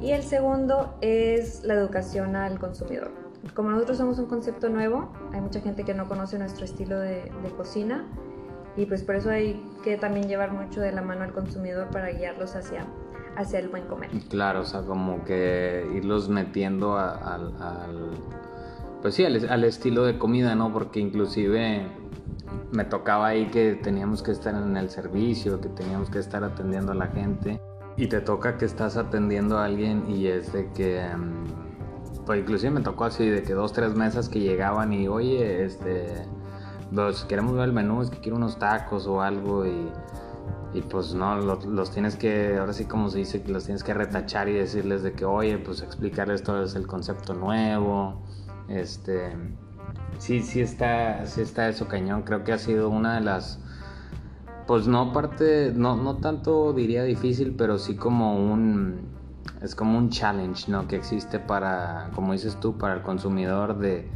Y 0.00 0.12
el 0.12 0.22
segundo 0.22 0.96
es 1.02 1.62
la 1.62 1.74
educación 1.74 2.36
al 2.36 2.58
consumidor. 2.58 3.10
Como 3.54 3.70
nosotros 3.70 3.98
somos 3.98 4.18
un 4.18 4.24
concepto 4.24 4.70
nuevo, 4.70 5.12
hay 5.34 5.42
mucha 5.42 5.60
gente 5.60 5.84
que 5.84 5.92
no 5.92 6.08
conoce 6.08 6.38
nuestro 6.38 6.64
estilo 6.64 6.98
de 6.98 7.30
cocina 7.54 8.08
y 8.76 8.86
pues 8.86 9.02
por 9.02 9.16
eso 9.16 9.30
hay 9.30 9.62
que 9.84 9.96
también 9.96 10.28
llevar 10.28 10.52
mucho 10.52 10.80
de 10.80 10.92
la 10.92 11.02
mano 11.02 11.24
al 11.24 11.32
consumidor 11.32 11.88
para 11.88 12.10
guiarlos 12.10 12.56
hacia 12.56 12.86
hacia 13.36 13.58
el 13.58 13.68
buen 13.68 13.84
comer. 13.84 14.10
Claro, 14.28 14.60
o 14.60 14.64
sea, 14.64 14.82
como 14.82 15.24
que 15.24 15.86
irlos 15.94 16.28
metiendo 16.28 16.96
al, 16.96 17.52
pues 19.00 19.14
sí, 19.14 19.24
al, 19.24 19.64
estilo 19.64 20.04
de 20.04 20.18
comida, 20.18 20.54
¿no? 20.54 20.72
Porque 20.72 21.00
inclusive 21.00 21.86
me 22.70 22.84
tocaba 22.84 23.28
ahí 23.28 23.46
que 23.46 23.74
teníamos 23.74 24.22
que 24.22 24.32
estar 24.32 24.54
en 24.54 24.76
el 24.76 24.90
servicio, 24.90 25.60
que 25.60 25.68
teníamos 25.68 26.10
que 26.10 26.18
estar 26.18 26.44
atendiendo 26.44 26.92
a 26.92 26.94
la 26.94 27.06
gente 27.08 27.60
y 27.96 28.06
te 28.06 28.20
toca 28.20 28.58
que 28.58 28.64
estás 28.64 28.96
atendiendo 28.96 29.58
a 29.58 29.66
alguien 29.66 30.04
y 30.08 30.26
es 30.26 30.52
de 30.52 30.70
que... 30.72 31.02
Mm, 31.16 31.72
pues 32.24 32.38
inclusive 32.38 32.70
me 32.70 32.82
tocó 32.82 33.04
así 33.04 33.28
de 33.28 33.42
que 33.42 33.52
dos, 33.52 33.72
tres 33.72 33.96
mesas 33.96 34.28
que 34.28 34.38
llegaban 34.38 34.92
y 34.92 35.08
oye, 35.08 35.64
este, 35.64 36.24
pues 36.94 37.24
queremos 37.24 37.54
ver 37.54 37.64
el 37.64 37.72
menú, 37.72 38.02
es 38.02 38.10
que 38.10 38.18
quiero 38.18 38.36
unos 38.36 38.58
tacos 38.58 39.06
o 39.06 39.22
algo 39.22 39.66
y 39.66 39.90
y 40.74 40.80
pues 40.80 41.14
no, 41.14 41.36
los, 41.36 41.90
tienes 41.90 42.16
que, 42.16 42.56
ahora 42.56 42.72
sí 42.72 42.86
como 42.86 43.10
se 43.10 43.18
dice, 43.18 43.42
los 43.46 43.64
tienes 43.64 43.84
que 43.84 43.92
retachar 43.92 44.48
y 44.48 44.54
decirles 44.54 45.02
de 45.02 45.12
que, 45.12 45.24
oye, 45.24 45.58
pues 45.58 45.82
explicarles 45.82 46.42
todo 46.42 46.64
es 46.64 46.74
el 46.74 46.86
concepto 46.86 47.34
nuevo, 47.34 48.22
este, 48.68 49.36
sí, 50.18 50.40
sí 50.40 50.62
está, 50.62 51.26
sí 51.26 51.42
está 51.42 51.68
eso 51.68 51.88
cañón, 51.88 52.22
creo 52.22 52.42
que 52.42 52.52
ha 52.52 52.58
sido 52.58 52.88
una 52.88 53.16
de 53.16 53.20
las, 53.20 53.60
pues 54.66 54.86
no 54.86 55.12
parte, 55.12 55.72
no, 55.74 55.96
no 55.96 56.16
tanto 56.16 56.72
diría 56.72 57.02
difícil, 57.02 57.54
pero 57.54 57.78
sí 57.78 57.94
como 57.94 58.36
un, 58.36 59.08
es 59.60 59.74
como 59.74 59.98
un 59.98 60.08
challenge, 60.08 60.70
¿no? 60.70 60.88
Que 60.88 60.96
existe 60.96 61.38
para, 61.38 62.08
como 62.14 62.32
dices 62.32 62.58
tú, 62.60 62.78
para 62.78 62.94
el 62.94 63.02
consumidor 63.02 63.78
de, 63.78 64.08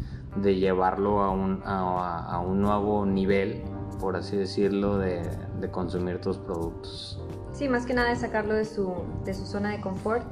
de 0.43 0.57
llevarlo 0.57 1.21
a 1.21 1.31
un, 1.31 1.63
a, 1.65 2.27
a 2.27 2.41
un 2.41 2.61
nuevo 2.61 3.07
nivel 3.07 3.63
por 3.99 4.17
así 4.17 4.37
decirlo, 4.37 4.99
de, 4.99 5.23
consumir 5.71 6.21
tus 6.21 6.39
productos. 6.39 7.21
Sí, 7.53 7.69
más 7.69 7.87
que 7.87 7.95
nada 7.95 8.13
es 8.13 8.21
sacarlo 8.21 8.55
de 8.55 8.65
su, 8.65 8.95
de 9.25 9.35
su 9.35 9.47
zona 9.47 9.71
de 9.71 9.81
confort. 9.81 10.25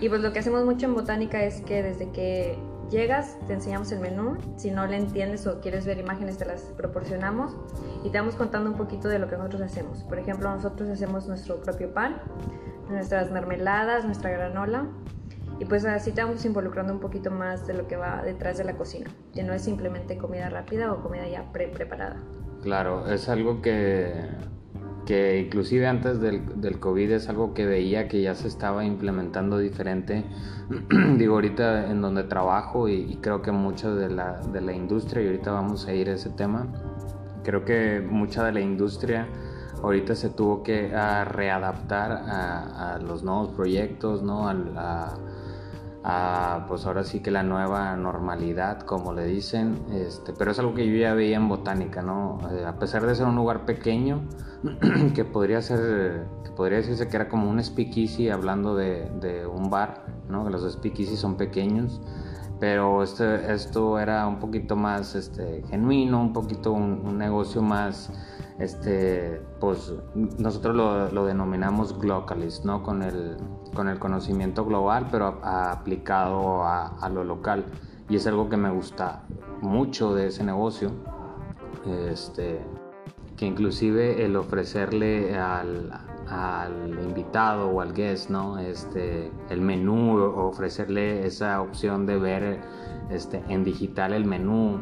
Y 0.00 0.08
pues 0.08 0.20
lo 0.20 0.32
que 0.32 0.40
hacemos 0.40 0.64
mucho 0.64 0.86
en 0.86 0.94
botánica 0.94 1.42
es 1.42 1.60
que 1.62 1.82
desde 1.82 2.10
que 2.10 2.58
llegas 2.90 3.36
te 3.46 3.54
enseñamos 3.54 3.90
el 3.92 4.00
menú, 4.00 4.36
si 4.56 4.70
no 4.70 4.86
le 4.86 4.96
entiendes 4.96 5.46
o 5.46 5.60
quieres 5.60 5.86
ver 5.86 5.98
imágenes 5.98 6.38
te 6.38 6.44
las 6.44 6.62
proporcionamos 6.76 7.56
y 8.04 8.10
te 8.10 8.18
vamos 8.18 8.36
contando 8.36 8.70
un 8.70 8.76
poquito 8.76 9.08
de 9.08 9.18
lo 9.18 9.28
que 9.28 9.36
nosotros 9.36 9.62
hacemos. 9.62 10.02
Por 10.04 10.18
ejemplo, 10.18 10.50
nosotros 10.50 10.90
hacemos 10.90 11.26
nuestro 11.26 11.56
propio 11.56 11.92
pan, 11.92 12.20
nuestras 12.90 13.30
mermeladas, 13.30 14.04
nuestra 14.04 14.30
granola 14.30 14.86
y 15.58 15.64
pues 15.64 15.84
así 15.84 16.12
te 16.12 16.22
vamos 16.22 16.44
involucrando 16.44 16.92
un 16.92 17.00
poquito 17.00 17.30
más 17.30 17.66
de 17.66 17.74
lo 17.74 17.86
que 17.88 17.96
va 17.96 18.22
detrás 18.22 18.58
de 18.58 18.64
la 18.64 18.76
cocina, 18.76 19.10
que 19.32 19.42
no 19.42 19.54
es 19.54 19.62
simplemente 19.62 20.18
comida 20.18 20.48
rápida 20.50 20.92
o 20.92 21.02
comida 21.02 21.26
ya 21.28 21.50
pre 21.52 21.68
preparada. 21.68 22.16
Claro, 22.62 23.08
es 23.08 23.28
algo 23.28 23.62
que, 23.62 24.12
que 25.06 25.40
inclusive 25.40 25.86
antes 25.86 26.20
del, 26.20 26.60
del, 26.60 26.78
COVID 26.78 27.12
es 27.12 27.28
algo 27.28 27.54
que 27.54 27.64
veía 27.64 28.08
que 28.08 28.20
ya 28.20 28.34
se 28.34 28.48
estaba 28.48 28.84
implementando 28.84 29.58
diferente. 29.58 30.24
Digo, 31.16 31.34
ahorita 31.34 31.90
en 31.90 32.02
donde 32.02 32.24
trabajo 32.24 32.88
y, 32.88 33.16
creo 33.22 33.40
que 33.40 33.52
mucha 33.52 33.90
de 33.90 34.10
la, 34.10 34.40
de 34.52 34.60
la 34.60 34.72
industria, 34.72 35.22
y 35.22 35.26
ahorita 35.26 35.52
vamos 35.52 35.86
a 35.86 35.94
ir 35.94 36.10
a 36.10 36.14
ese 36.14 36.30
tema, 36.30 36.66
creo 37.44 37.64
que 37.64 38.00
mucha 38.00 38.44
de 38.44 38.52
la 38.52 38.60
industria 38.60 39.26
ahorita 39.82 40.14
se 40.14 40.28
tuvo 40.30 40.62
que 40.62 40.88
readaptar 40.88 42.12
a, 42.12 42.94
a, 42.94 42.98
los 42.98 43.22
nuevos 43.22 43.50
proyectos, 43.50 44.22
¿no? 44.22 44.48
A, 44.48 45.14
pues 46.68 46.86
ahora 46.86 47.02
sí 47.02 47.20
que 47.20 47.32
la 47.32 47.42
nueva 47.42 47.96
normalidad, 47.96 48.80
como 48.82 49.12
le 49.12 49.24
dicen, 49.24 49.82
este, 49.92 50.32
pero 50.32 50.52
es 50.52 50.58
algo 50.58 50.72
que 50.74 50.86
yo 50.86 50.96
ya 50.96 51.14
veía 51.14 51.36
en 51.36 51.48
botánica, 51.48 52.00
¿no? 52.00 52.38
Eh, 52.52 52.64
a 52.64 52.78
pesar 52.78 53.04
de 53.06 53.14
ser 53.14 53.26
un 53.26 53.34
lugar 53.34 53.64
pequeño, 53.66 54.22
que 55.14 55.24
podría 55.24 55.60
ser, 55.62 56.26
que 56.44 56.50
podría 56.52 56.78
decirse 56.78 57.08
que 57.08 57.16
era 57.16 57.28
como 57.28 57.50
un 57.50 57.62
speakeasy 57.62 58.28
hablando 58.28 58.76
de, 58.76 59.46
un 59.52 59.68
bar, 59.68 60.04
¿no? 60.28 60.44
Que 60.44 60.50
los 60.50 60.70
speakeasy 60.72 61.16
son 61.16 61.36
pequeños, 61.36 62.00
pero 62.58 63.02
este, 63.02 63.52
esto 63.52 63.98
era 63.98 64.26
un 64.26 64.38
poquito 64.38 64.76
más 64.76 65.14
este, 65.14 65.62
genuino, 65.68 66.20
un 66.20 66.32
poquito 66.32 66.72
un 66.72 67.18
negocio 67.18 67.62
más 67.62 68.10
este, 68.58 69.42
pues 69.60 69.92
nosotros 70.38 71.12
lo, 71.12 71.26
denominamos 71.26 71.98
glocalist, 71.98 72.64
¿no? 72.64 72.82
Con 72.82 73.02
el, 73.02 73.36
con 73.74 73.88
el 73.88 73.98
conocimiento 73.98 74.64
global, 74.64 75.08
pero 75.10 75.40
aplicado 75.42 76.64
a, 76.64 77.08
lo 77.10 77.24
local. 77.24 77.66
Y 78.08 78.16
es 78.16 78.26
algo 78.26 78.48
que 78.48 78.56
me 78.56 78.70
gusta 78.70 79.24
mucho 79.60 80.14
de 80.14 80.28
ese 80.28 80.42
negocio. 80.44 80.90
Este, 82.08 82.60
que 83.36 83.46
inclusive 83.46 84.24
el 84.24 84.36
ofrecerle 84.36 85.38
al, 85.38 85.92
invitado 87.02 87.68
o 87.68 87.80
al 87.80 87.92
guest, 87.92 88.30
¿no? 88.30 88.58
Este, 88.58 89.30
el 89.50 89.60
menú, 89.60 90.18
ofrecerle 90.18 91.26
esa 91.26 91.60
opción 91.60 92.06
de 92.06 92.18
ver 92.18 92.60
este, 93.10 93.42
en 93.48 93.64
digital 93.64 94.12
el 94.12 94.24
menú, 94.24 94.80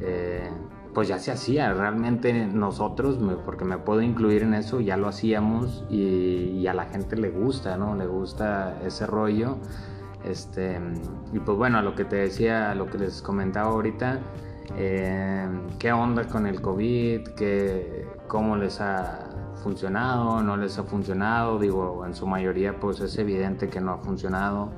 eh, 0.00 0.48
pues 0.94 1.08
ya 1.08 1.18
se 1.18 1.30
hacía. 1.30 1.72
Realmente 1.74 2.46
nosotros, 2.46 3.18
porque 3.44 3.64
me 3.64 3.78
puedo 3.78 4.02
incluir 4.02 4.42
en 4.42 4.54
eso, 4.54 4.80
ya 4.80 4.96
lo 4.96 5.08
hacíamos 5.08 5.84
y, 5.90 6.66
a 6.66 6.74
la 6.74 6.86
gente 6.86 7.16
le 7.16 7.30
gusta, 7.30 7.76
¿no? 7.76 7.94
Le 7.94 8.06
gusta 8.06 8.80
ese 8.84 9.06
rollo. 9.06 9.56
Este, 10.24 10.78
y 11.32 11.38
pues 11.38 11.56
bueno, 11.56 11.78
a 11.78 11.82
lo 11.82 11.94
que 11.94 12.04
te 12.04 12.16
decía, 12.16 12.70
a 12.70 12.74
lo 12.74 12.86
que 12.86 12.98
les 12.98 13.22
comentaba 13.22 13.70
ahorita, 13.70 14.18
eh, 14.76 15.48
qué 15.78 15.92
onda 15.92 16.24
con 16.24 16.46
el 16.46 16.60
COVID, 16.60 17.28
¿Qué, 17.28 18.06
cómo 18.26 18.56
les 18.56 18.80
ha 18.80 19.27
funcionado, 19.58 20.42
no 20.42 20.56
les 20.56 20.78
ha 20.78 20.84
funcionado, 20.84 21.58
digo, 21.58 22.04
en 22.06 22.14
su 22.14 22.26
mayoría 22.26 22.80
pues 22.80 23.00
es 23.00 23.18
evidente 23.18 23.68
que 23.68 23.80
no 23.80 23.92
ha 23.92 23.98
funcionado, 23.98 24.70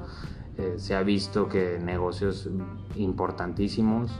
eh, 0.59 0.75
se 0.77 0.95
ha 0.95 1.03
visto 1.03 1.49
que 1.49 1.79
negocios 1.79 2.49
importantísimos 2.97 4.11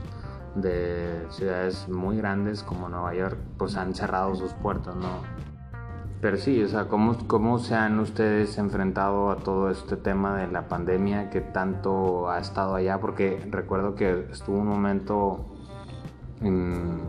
de 0.55 1.25
ciudades 1.29 1.87
muy 1.87 2.17
grandes 2.17 2.63
como 2.63 2.89
Nueva 2.89 3.13
York 3.13 3.37
pues 3.57 3.75
han 3.75 3.93
cerrado 3.93 4.35
sus 4.35 4.53
puertas, 4.53 4.95
¿no? 4.95 5.21
Pero 6.21 6.37
sí, 6.37 6.61
o 6.61 6.67
sea, 6.67 6.87
¿cómo, 6.87 7.17
¿cómo 7.27 7.57
se 7.57 7.73
han 7.73 7.99
ustedes 7.99 8.57
enfrentado 8.59 9.31
a 9.31 9.37
todo 9.37 9.71
este 9.71 9.97
tema 9.97 10.37
de 10.37 10.47
la 10.47 10.67
pandemia 10.67 11.31
que 11.31 11.41
tanto 11.41 12.29
ha 12.29 12.39
estado 12.39 12.75
allá? 12.75 12.99
Porque 12.99 13.43
recuerdo 13.49 13.95
que 13.95 14.27
estuvo 14.31 14.59
un 14.59 14.67
momento 14.67 15.47
en, 16.41 17.01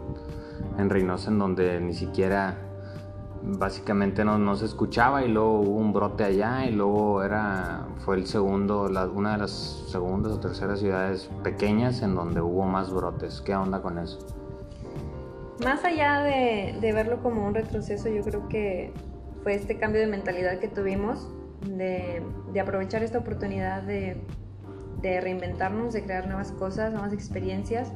en 0.78 0.88
Reynosa 0.88 1.30
en 1.30 1.38
donde 1.38 1.78
ni 1.80 1.92
siquiera 1.92 2.56
básicamente 3.44 4.24
no, 4.24 4.38
no, 4.38 4.56
se 4.56 4.66
escuchaba 4.66 5.24
y 5.24 5.28
luego 5.28 5.60
hubo 5.60 5.78
un 5.78 5.92
brote 5.92 6.24
allá 6.24 6.66
y 6.66 6.72
luego 6.72 7.22
era 7.22 7.86
fue 8.04 8.16
el 8.16 8.26
segundo 8.26 8.88
una 9.14 9.32
de 9.32 9.38
las 9.38 9.50
segundas 9.88 10.32
o 10.32 10.40
terceras 10.40 10.80
ciudades 10.80 11.30
pequeñas 11.42 12.02
en 12.02 12.14
donde 12.14 12.40
hubo 12.40 12.64
más 12.64 12.92
brotes. 12.92 13.40
Qué 13.40 13.54
onda 13.54 13.82
con 13.82 13.98
eso 13.98 14.18
más 15.64 15.84
allá 15.84 16.22
de, 16.22 16.92
verlo 16.92 17.22
como 17.22 17.46
un 17.46 17.54
retroceso 17.54 18.08
yo 18.08 18.22
creo 18.22 18.48
que 18.48 18.92
fue 19.42 19.54
este 19.54 19.78
cambio 19.78 20.00
de 20.00 20.06
mentalidad 20.06 20.58
que 20.58 20.68
tuvimos 20.68 21.28
de, 21.66 22.22
de 22.52 22.60
aprovechar 22.60 23.02
esta 23.02 23.18
oportunidad 23.18 23.82
de, 23.82 24.16
de 25.00 25.20
reinventarnos 25.20 25.92
de 25.92 26.02
crear 26.02 26.26
nuevas 26.26 26.52
cosas 26.52 26.92
nuevas 26.92 27.12
experiencias. 27.12 27.92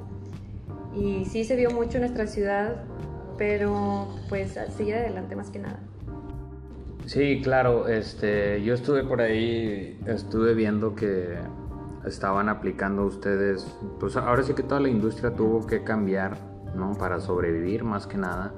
Y 0.94 1.26
sí 1.26 1.44
se 1.44 1.56
vio 1.56 1.70
mucho 1.70 1.98
en 1.98 2.02
nuestra 2.04 2.26
ciudad, 2.26 2.84
pero 3.36 4.08
pues 4.28 4.58
seguir 4.76 4.94
adelante 4.94 5.36
más 5.36 5.50
que 5.50 5.58
nada. 5.58 5.78
Sí, 7.06 7.40
claro, 7.42 7.86
este, 7.86 8.62
yo 8.64 8.74
estuve 8.74 9.04
por 9.04 9.20
ahí, 9.20 10.00
estuve 10.06 10.54
viendo 10.54 10.96
que 10.96 11.38
estaban 12.04 12.48
aplicando 12.48 13.04
ustedes, 13.04 13.64
pues 14.00 14.16
ahora 14.16 14.42
sí 14.42 14.54
que 14.54 14.62
toda 14.62 14.80
la 14.80 14.88
industria 14.88 15.34
tuvo 15.34 15.66
que 15.66 15.84
cambiar, 15.84 16.36
¿no? 16.74 16.94
Para 16.94 17.20
sobrevivir 17.20 17.84
más 17.84 18.06
que 18.06 18.16
nada. 18.18 18.52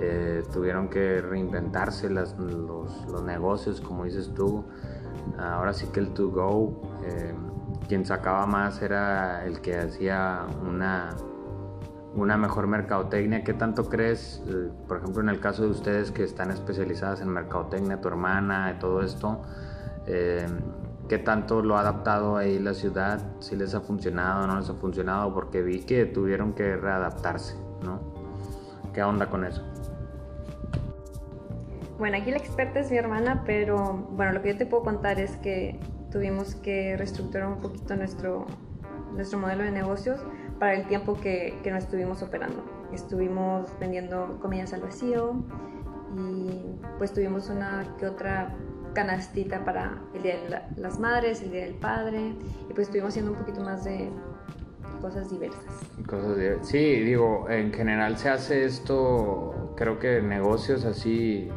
Eh, 0.00 0.42
tuvieron 0.52 0.88
que 0.88 1.20
reinventarse 1.20 2.08
los, 2.08 2.38
los, 2.38 3.22
negocios, 3.24 3.80
como 3.80 4.04
dices 4.04 4.32
tú. 4.34 4.64
Ahora 5.38 5.72
sí 5.72 5.86
que 5.86 6.00
el 6.00 6.10
to 6.10 6.28
go, 6.28 6.82
eh, 7.04 7.34
quien 7.88 8.04
sacaba 8.04 8.46
más 8.46 8.80
era 8.82 9.44
el 9.44 9.60
que 9.60 9.76
hacía 9.76 10.46
una 10.62 11.16
una 12.18 12.36
mejor 12.36 12.66
mercadotecnia. 12.66 13.44
¿Qué 13.44 13.54
tanto 13.54 13.88
crees, 13.88 14.42
eh, 14.46 14.70
por 14.86 14.98
ejemplo, 14.98 15.22
en 15.22 15.28
el 15.28 15.40
caso 15.40 15.62
de 15.62 15.70
ustedes 15.70 16.10
que 16.10 16.24
están 16.24 16.50
especializadas 16.50 17.20
en 17.20 17.28
mercadotecnia, 17.28 18.00
tu 18.00 18.08
hermana, 18.08 18.72
y 18.76 18.78
todo 18.78 19.02
esto, 19.02 19.42
eh, 20.06 20.46
qué 21.08 21.18
tanto 21.18 21.62
lo 21.62 21.76
ha 21.76 21.80
adaptado 21.80 22.36
ahí 22.36 22.58
la 22.58 22.74
ciudad? 22.74 23.20
¿Si 23.40 23.56
les 23.56 23.74
ha 23.74 23.80
funcionado 23.80 24.44
o 24.44 24.46
no 24.46 24.58
les 24.58 24.68
ha 24.68 24.74
funcionado? 24.74 25.32
Porque 25.32 25.62
vi 25.62 25.80
que 25.80 26.06
tuvieron 26.06 26.52
que 26.54 26.76
readaptarse, 26.76 27.56
¿no? 27.82 28.00
¿Qué 28.92 29.02
onda 29.02 29.26
con 29.26 29.44
eso? 29.44 29.62
Bueno, 31.98 32.16
aquí 32.16 32.30
la 32.30 32.38
experta 32.38 32.80
es 32.80 32.90
mi 32.90 32.96
hermana, 32.96 33.42
pero 33.44 34.08
bueno, 34.12 34.32
lo 34.32 34.42
que 34.42 34.52
yo 34.52 34.58
te 34.58 34.66
puedo 34.66 34.84
contar 34.84 35.18
es 35.18 35.36
que 35.38 35.80
tuvimos 36.12 36.54
que 36.54 36.96
reestructurar 36.96 37.48
un 37.48 37.60
poquito 37.60 37.96
nuestro, 37.96 38.46
nuestro 39.14 39.38
modelo 39.38 39.64
de 39.64 39.72
negocios 39.72 40.20
para 40.58 40.74
el 40.74 40.86
tiempo 40.86 41.18
que, 41.20 41.58
que 41.62 41.70
no 41.70 41.76
estuvimos 41.76 42.22
operando. 42.22 42.64
Estuvimos 42.92 43.68
vendiendo 43.78 44.38
comidas 44.40 44.72
al 44.72 44.80
vacío 44.80 45.34
y 46.16 46.62
pues 46.98 47.12
tuvimos 47.12 47.48
una 47.50 47.94
que 47.98 48.06
otra 48.06 48.54
canastita 48.94 49.64
para 49.64 50.02
el 50.14 50.22
Día 50.22 50.36
de 50.40 50.80
las 50.80 50.98
Madres, 50.98 51.42
el 51.42 51.52
Día 51.52 51.64
del 51.64 51.74
Padre 51.74 52.34
y 52.68 52.74
pues 52.74 52.88
estuvimos 52.88 53.10
haciendo 53.10 53.32
un 53.32 53.38
poquito 53.38 53.60
más 53.60 53.84
de 53.84 54.10
cosas 55.00 55.30
diversas. 55.30 55.62
Cosas 56.06 56.36
Sí, 56.62 57.00
digo, 57.00 57.46
en 57.48 57.72
general 57.72 58.16
se 58.18 58.30
hace 58.30 58.64
esto, 58.64 59.74
creo 59.76 59.98
que 59.98 60.20
negocios 60.22 60.84
así, 60.84 61.48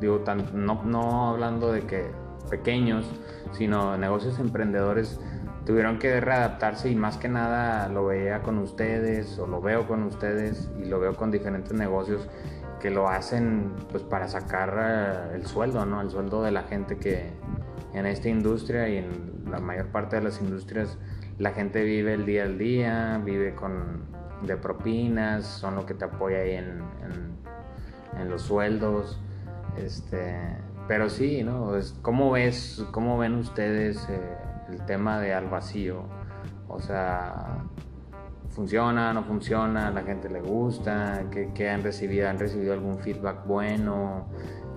digo, 0.00 0.20
tan, 0.20 0.64
no, 0.64 0.82
no 0.84 1.30
hablando 1.30 1.72
de 1.72 1.80
que 1.82 2.10
pequeños, 2.50 3.10
sino 3.52 3.96
negocios 3.96 4.38
emprendedores 4.38 5.18
tuvieron 5.64 5.98
que 5.98 6.20
readaptarse 6.20 6.90
y 6.90 6.94
más 6.94 7.16
que 7.16 7.28
nada 7.28 7.88
lo 7.88 8.06
veía 8.06 8.42
con 8.42 8.58
ustedes 8.58 9.38
o 9.38 9.46
lo 9.46 9.60
veo 9.60 9.86
con 9.86 10.02
ustedes 10.02 10.70
y 10.78 10.84
lo 10.86 11.00
veo 11.00 11.14
con 11.14 11.30
diferentes 11.30 11.72
negocios 11.72 12.28
que 12.80 12.90
lo 12.90 13.08
hacen 13.08 13.72
pues 13.90 14.02
para 14.02 14.28
sacar 14.28 14.76
eh, 14.78 15.36
el 15.36 15.46
sueldo, 15.46 15.86
¿no? 15.86 16.02
El 16.02 16.10
sueldo 16.10 16.42
de 16.42 16.50
la 16.50 16.64
gente 16.64 16.98
que 16.98 17.32
en 17.94 18.06
esta 18.06 18.28
industria 18.28 18.88
y 18.88 18.98
en 18.98 19.44
la 19.50 19.58
mayor 19.58 19.86
parte 19.86 20.16
de 20.16 20.22
las 20.22 20.40
industrias 20.40 20.98
la 21.38 21.52
gente 21.52 21.82
vive 21.82 22.14
el 22.14 22.26
día 22.26 22.42
al 22.44 22.58
día, 22.58 23.20
vive 23.24 23.54
con 23.54 24.04
de 24.42 24.56
propinas, 24.56 25.46
son 25.46 25.76
lo 25.76 25.86
que 25.86 25.94
te 25.94 26.04
apoya 26.04 26.38
ahí 26.38 26.52
en, 26.52 26.82
en, 28.20 28.28
los 28.28 28.42
sueldos, 28.42 29.18
este, 29.76 30.36
pero 30.86 31.08
sí, 31.08 31.42
¿no? 31.42 31.72
¿Cómo 32.02 32.30
ves, 32.32 32.84
cómo 32.90 33.18
ven 33.18 33.34
ustedes 33.34 34.06
eh, 34.08 34.36
el 34.68 34.84
tema 34.86 35.20
de 35.20 35.34
al 35.34 35.48
vacío. 35.48 36.02
O 36.68 36.80
sea, 36.80 37.64
funciona, 38.50 39.12
no 39.12 39.24
funciona, 39.24 39.90
la 39.90 40.02
gente 40.02 40.28
le 40.28 40.40
gusta, 40.40 41.24
¿qué, 41.30 41.68
han 41.68 41.82
recibido? 41.82 42.28
¿Han 42.28 42.38
recibido 42.38 42.72
algún 42.72 42.98
feedback 42.98 43.46
bueno 43.46 44.26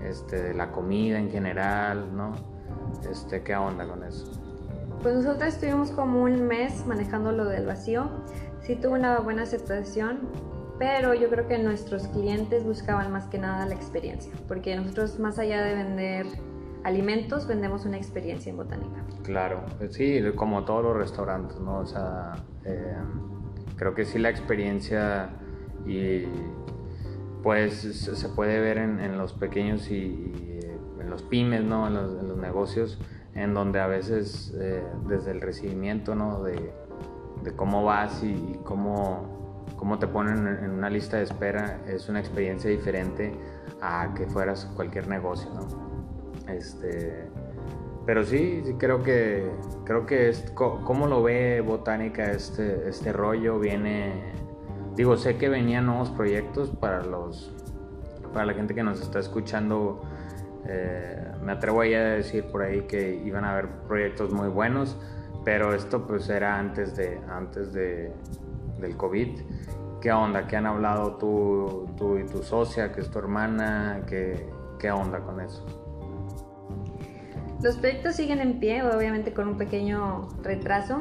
este, 0.04 0.41
de 0.41 0.54
la 0.54 0.71
comida 0.71 1.19
en 1.19 1.30
general? 1.30 2.15
¿no? 2.15 2.34
Este, 3.10 3.43
¿Qué 3.43 3.56
onda 3.56 3.88
con 3.88 4.04
eso? 4.04 4.26
Pues 5.02 5.15
nosotros 5.15 5.54
estuvimos 5.54 5.91
como 5.91 6.23
un 6.23 6.47
mes 6.47 6.86
manejando 6.88 7.32
lo 7.32 7.45
del 7.45 7.65
vacío. 7.65 8.10
Sí 8.62 8.76
tuvo 8.76 8.95
una 8.95 9.19
buena 9.19 9.43
aceptación, 9.43 10.28
pero 10.80 11.13
yo 11.13 11.30
creo 11.30 11.47
que 11.47 11.58
nuestros 11.60 12.08
clientes 12.08 12.63
buscaban 12.63 13.12
más 13.12 13.26
que 13.26 13.38
nada 13.38 13.65
la 13.65 13.76
experiencia, 13.76 14.32
porque 14.47 14.76
nosotros 14.76 15.19
más 15.19 15.38
allá 15.38 15.63
de 15.63 15.76
vender 15.76 16.26
alimentos, 16.84 17.48
vendemos 17.48 17.86
una 17.86 17.98
experiencia 17.98 18.50
en 18.50 18.58
botánica. 18.58 19.04
Claro, 19.24 19.63
sí, 19.90 20.22
como 20.36 20.63
todos 20.66 20.84
los 20.84 20.98
restaurantes, 20.98 21.60
¿no? 21.60 21.80
O 21.80 21.86
sea, 21.86 22.36
eh, 22.66 22.96
creo 23.76 23.94
que 23.94 24.06
sí 24.06 24.20
la 24.20 24.30
experiencia 24.30 25.30
y 25.86 26.26
pues 27.44 27.76
se 27.82 28.30
puede 28.30 28.60
ver 28.60 28.78
en, 28.78 29.18
los 29.18 29.34
pequeños 29.34 29.90
y, 29.90 30.34
en 31.00 31.10
los 31.10 31.24
pymes, 31.24 31.63
¿no? 31.63 31.88
En 31.88 31.94
los, 31.94 32.38
negocios, 32.38 33.00
en 33.36 33.54
donde 33.54 33.80
a 33.80 33.88
veces 33.88 34.54
eh, 34.60 34.84
desde 35.08 35.32
el 35.32 35.42
recibimiento, 35.42 36.16
¿no? 36.16 36.44
De, 36.44 36.74
cómo 37.56 37.86
vas 37.86 38.24
y, 38.24 38.60
cómo, 38.66 39.63
cómo 39.78 40.00
te 40.00 40.08
ponen 40.08 40.48
en 40.48 40.72
una 40.72 40.90
lista 40.90 41.16
de 41.16 41.24
espera 41.24 41.80
es 41.88 42.10
una 42.10 42.20
experiencia 42.20 42.70
diferente 42.70 43.32
a 43.82 44.13
que 44.16 44.26
fueras 44.28 44.66
cualquier 44.76 45.08
negocio, 45.08 45.50
¿no? 45.54 45.87
Este, 46.50 47.28
pero 48.06 48.24
sí, 48.24 48.64
creo 48.78 49.04
que 49.04 49.50
creo 49.84 50.06
que 50.06 50.30
es 50.30 50.52
cómo 50.54 51.08
lo 51.08 51.24
ve 51.24 51.62
Botánica 51.62 52.32
este 52.32 52.88
este 52.88 53.12
rollo 53.12 53.60
viene 53.60 54.34
digo, 54.96 55.18
sé 55.18 55.38
que 55.38 55.50
venían 55.50 55.86
nuevos 55.86 56.10
proyectos 56.12 56.70
para 56.70 57.04
los 57.04 57.54
para 58.34 58.46
la 58.46 58.54
gente 58.54 58.74
que 58.74 58.84
nos 58.84 59.02
está 59.02 59.20
escuchando 59.20 60.02
eh, 60.70 61.32
me 61.44 61.54
atrevo 61.54 61.82
a 61.82 61.86
decir 61.86 62.46
por 62.52 62.62
ahí 62.62 62.82
que 62.82 63.16
iban 63.26 63.46
a 63.46 63.52
haber 63.52 63.70
proyectos 63.88 64.34
muy 64.34 64.50
buenos, 64.50 64.98
pero 65.46 65.74
esto 65.74 66.06
pues 66.06 66.28
era 66.30 66.60
antes 66.60 66.96
de 66.96 67.20
antes 67.30 67.72
de 67.72 68.12
del 68.80 68.98
COVID. 68.98 69.40
¿Qué 70.02 70.12
onda? 70.12 70.46
¿Qué 70.48 70.58
han 70.58 70.68
hablado 70.68 71.16
tú, 71.16 71.88
tú 71.98 72.18
y 72.18 72.26
tu 72.26 72.44
socia, 72.44 72.92
que 72.92 73.02
es 73.02 73.10
tu 73.10 73.18
hermana? 73.18 74.02
¿Qué, 74.08 74.48
qué 74.78 74.92
onda 74.92 75.20
con 75.20 75.42
eso? 75.42 75.87
Los 77.62 77.76
proyectos 77.78 78.15
siguen 78.15 78.39
en 78.39 78.60
pie, 78.60 78.84
obviamente 78.84 79.34
con 79.34 79.48
un 79.48 79.58
pequeño 79.58 80.28
retraso, 80.43 81.00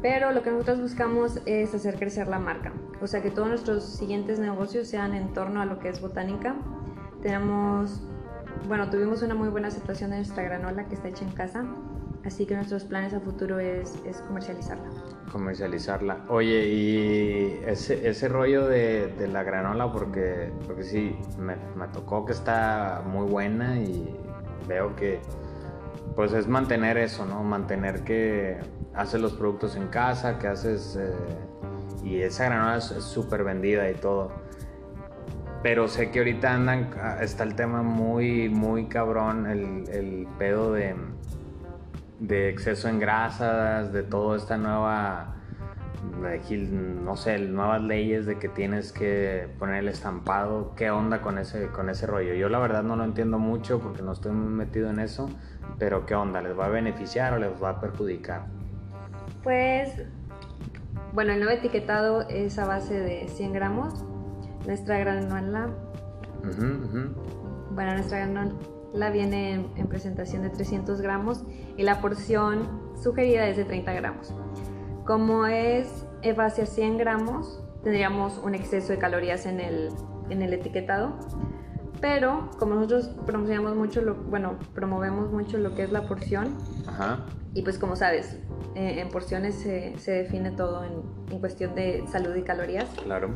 pero 0.00 0.32
lo 0.32 0.42
que 0.42 0.50
nosotros 0.50 0.80
buscamos 0.80 1.40
es 1.44 1.74
hacer 1.74 1.96
crecer 1.96 2.26
la 2.28 2.38
marca. 2.38 2.72
o 3.02 3.06
sea 3.06 3.20
que 3.22 3.30
todos 3.30 3.48
nuestros 3.48 3.84
siguientes 3.84 4.38
negocios 4.38 4.88
sean 4.88 5.14
en 5.14 5.34
torno 5.34 5.60
a 5.60 5.66
lo 5.66 5.78
que 5.78 5.90
es 5.90 6.00
botánica. 6.00 6.56
Tenemos, 7.20 8.02
bueno, 8.66 8.88
tuvimos 8.88 9.22
una 9.22 9.34
muy 9.34 9.48
buena 9.48 9.68
aceptación 9.68 10.10
de 10.10 10.16
nuestra 10.16 10.42
granola 10.42 10.88
que 10.88 10.94
está 10.94 11.08
hecha 11.08 11.24
en 11.24 11.32
casa, 11.32 11.66
así 12.24 12.46
que 12.46 12.54
nuestros 12.54 12.84
planes 12.84 13.12
a 13.12 13.20
futuro 13.20 13.58
es, 13.58 13.94
es 14.06 14.22
comercializarla. 14.22 14.90
Comercializarla. 15.30 16.24
Oye, 16.28 16.66
y 16.66 17.60
ese, 17.66 18.08
ese 18.08 18.28
rollo 18.28 18.66
de, 18.66 19.08
de, 19.18 19.28
la 19.28 19.42
granola, 19.42 19.92
porque, 19.92 20.50
porque 20.66 20.82
sí, 20.82 21.14
me, 21.38 21.56
me 21.76 21.88
tocó 21.88 22.24
que 22.24 22.32
está 22.32 23.02
muy 23.06 23.26
buena 23.26 23.78
y 23.78 24.16
veo 24.66 24.96
que 24.96 25.20
pues 26.14 26.32
es 26.32 26.46
mantener 26.46 26.96
eso, 26.96 27.24
¿no? 27.26 27.42
Mantener 27.42 28.04
que 28.04 28.58
haces 28.94 29.20
los 29.20 29.32
productos 29.32 29.76
en 29.76 29.88
casa, 29.88 30.38
que 30.38 30.46
haces... 30.46 30.96
Eh, 31.00 31.12
y 32.04 32.20
esa 32.20 32.44
granola 32.44 32.76
es 32.76 32.84
súper 32.84 33.44
vendida 33.44 33.90
y 33.90 33.94
todo. 33.94 34.32
Pero 35.62 35.88
sé 35.88 36.10
que 36.10 36.18
ahorita 36.18 36.52
andan, 36.52 36.90
ah, 37.00 37.16
está 37.22 37.42
el 37.44 37.54
tema 37.54 37.82
muy, 37.82 38.50
muy 38.50 38.86
cabrón, 38.86 39.46
el, 39.46 39.88
el 39.88 40.28
pedo 40.38 40.74
de, 40.74 40.94
de 42.20 42.50
exceso 42.50 42.88
en 42.88 42.98
grasas, 42.98 43.90
de 43.92 44.02
toda 44.02 44.36
esta 44.36 44.58
nueva, 44.58 45.33
no 46.12 47.16
sé, 47.16 47.38
nuevas 47.38 47.82
leyes 47.82 48.26
de 48.26 48.38
que 48.38 48.48
tienes 48.48 48.92
que 48.92 49.48
poner 49.58 49.76
el 49.76 49.88
estampado. 49.88 50.74
¿Qué 50.76 50.90
onda 50.90 51.20
con 51.20 51.38
ese, 51.38 51.68
con 51.68 51.88
ese 51.88 52.06
rollo? 52.06 52.34
Yo 52.34 52.48
la 52.48 52.58
verdad 52.58 52.82
no 52.82 52.96
lo 52.96 53.04
entiendo 53.04 53.38
mucho 53.38 53.80
porque 53.80 54.02
no 54.02 54.12
estoy 54.12 54.32
muy 54.32 54.52
metido 54.52 54.90
en 54.90 55.00
eso, 55.00 55.28
pero 55.78 56.06
¿qué 56.06 56.14
onda? 56.14 56.42
¿Les 56.42 56.58
va 56.58 56.66
a 56.66 56.70
beneficiar 56.70 57.34
o 57.34 57.38
les 57.38 57.50
va 57.62 57.70
a 57.70 57.80
perjudicar? 57.80 58.46
Pues, 59.42 60.02
bueno, 61.12 61.32
el 61.32 61.40
nuevo 61.40 61.56
etiquetado 61.56 62.28
es 62.28 62.58
a 62.58 62.66
base 62.66 62.98
de 62.98 63.28
100 63.28 63.52
gramos. 63.52 64.04
Nuestra 64.66 64.98
granola, 64.98 65.68
bueno, 67.70 67.94
nuestra 67.94 68.18
granola 68.18 69.10
viene 69.10 69.66
en, 69.76 69.86
presentación 69.88 70.42
de 70.42 70.50
300 70.50 71.00
gramos 71.00 71.44
y 71.76 71.82
la 71.82 72.00
porción 72.00 72.68
sugerida 73.02 73.46
es 73.46 73.56
de 73.56 73.64
30 73.64 73.92
gramos. 73.92 74.34
Como 75.04 75.46
es 75.46 76.06
base 76.36 76.62
a 76.62 76.66
100 76.66 76.98
gramos, 76.98 77.62
tendríamos 77.82 78.38
un 78.38 78.54
exceso 78.54 78.92
de 78.92 78.98
calorías 78.98 79.46
en 79.46 79.60
el, 79.60 79.90
en 80.30 80.42
el 80.42 80.52
etiquetado 80.52 81.18
pero 82.04 82.50
como 82.58 82.74
nosotros 82.74 83.10
promocionamos 83.24 83.76
mucho 83.76 84.02
lo, 84.02 84.14
bueno, 84.14 84.58
promovemos 84.74 85.30
mucho 85.30 85.56
lo 85.56 85.74
que 85.74 85.84
es 85.84 85.90
la 85.90 86.06
porción, 86.06 86.54
y 87.54 87.62
pues 87.62 87.78
como 87.78 87.96
sabes, 87.96 88.36
eh, 88.74 89.00
en 89.00 89.08
porciones 89.08 89.54
se, 89.54 89.98
se 89.98 90.12
define 90.12 90.50
todo 90.50 90.84
en, 90.84 91.32
en, 91.32 91.40
cuestión 91.40 91.74
de 91.74 92.04
salud 92.12 92.36
y 92.36 92.42
calorías. 92.42 92.90
Claro. 93.04 93.30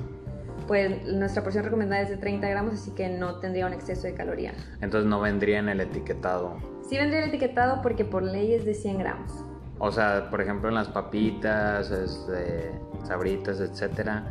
Pues 0.66 1.02
nuestra 1.06 1.42
porción 1.42 1.64
recomendada 1.64 2.02
es 2.02 2.10
de 2.10 2.18
30 2.18 2.46
gramos, 2.46 2.74
así 2.74 2.90
que 2.90 3.08
no 3.08 3.36
tendría 3.36 3.66
un 3.66 3.72
exceso 3.72 4.02
de 4.02 4.12
calorías. 4.12 4.54
Entonces 4.82 5.08
no 5.08 5.18
vendría 5.22 5.60
en 5.60 5.70
el 5.70 5.80
etiquetado. 5.80 6.58
Sí 6.86 6.98
vendría 6.98 7.22
el 7.22 7.30
etiquetado 7.30 7.80
porque 7.80 8.04
por 8.04 8.22
ley 8.22 8.52
es 8.52 8.66
de 8.66 8.74
100 8.74 8.98
gramos. 8.98 9.32
O 9.78 9.92
sea, 9.92 10.28
por 10.30 10.40
ejemplo 10.40 10.68
en 10.68 10.74
las 10.74 10.88
papitas, 10.88 11.90
este, 11.90 12.80
sabritas, 13.04 13.60
etcétera, 13.60 14.24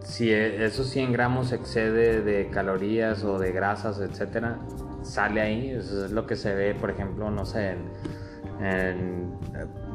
si 0.00 0.30
e, 0.30 0.64
esos 0.64 0.88
100 0.88 1.12
gramos 1.12 1.52
excede 1.52 2.22
de 2.22 2.48
calorías 2.48 3.24
o 3.24 3.38
de 3.38 3.52
grasas, 3.52 4.00
etcétera, 4.00 4.58
sale 5.02 5.40
ahí. 5.40 5.70
Eso 5.70 6.04
es 6.04 6.12
lo 6.12 6.26
que 6.26 6.36
se 6.36 6.54
ve, 6.54 6.74
por 6.74 6.90
ejemplo, 6.90 7.30
no 7.30 7.44
sé, 7.44 7.76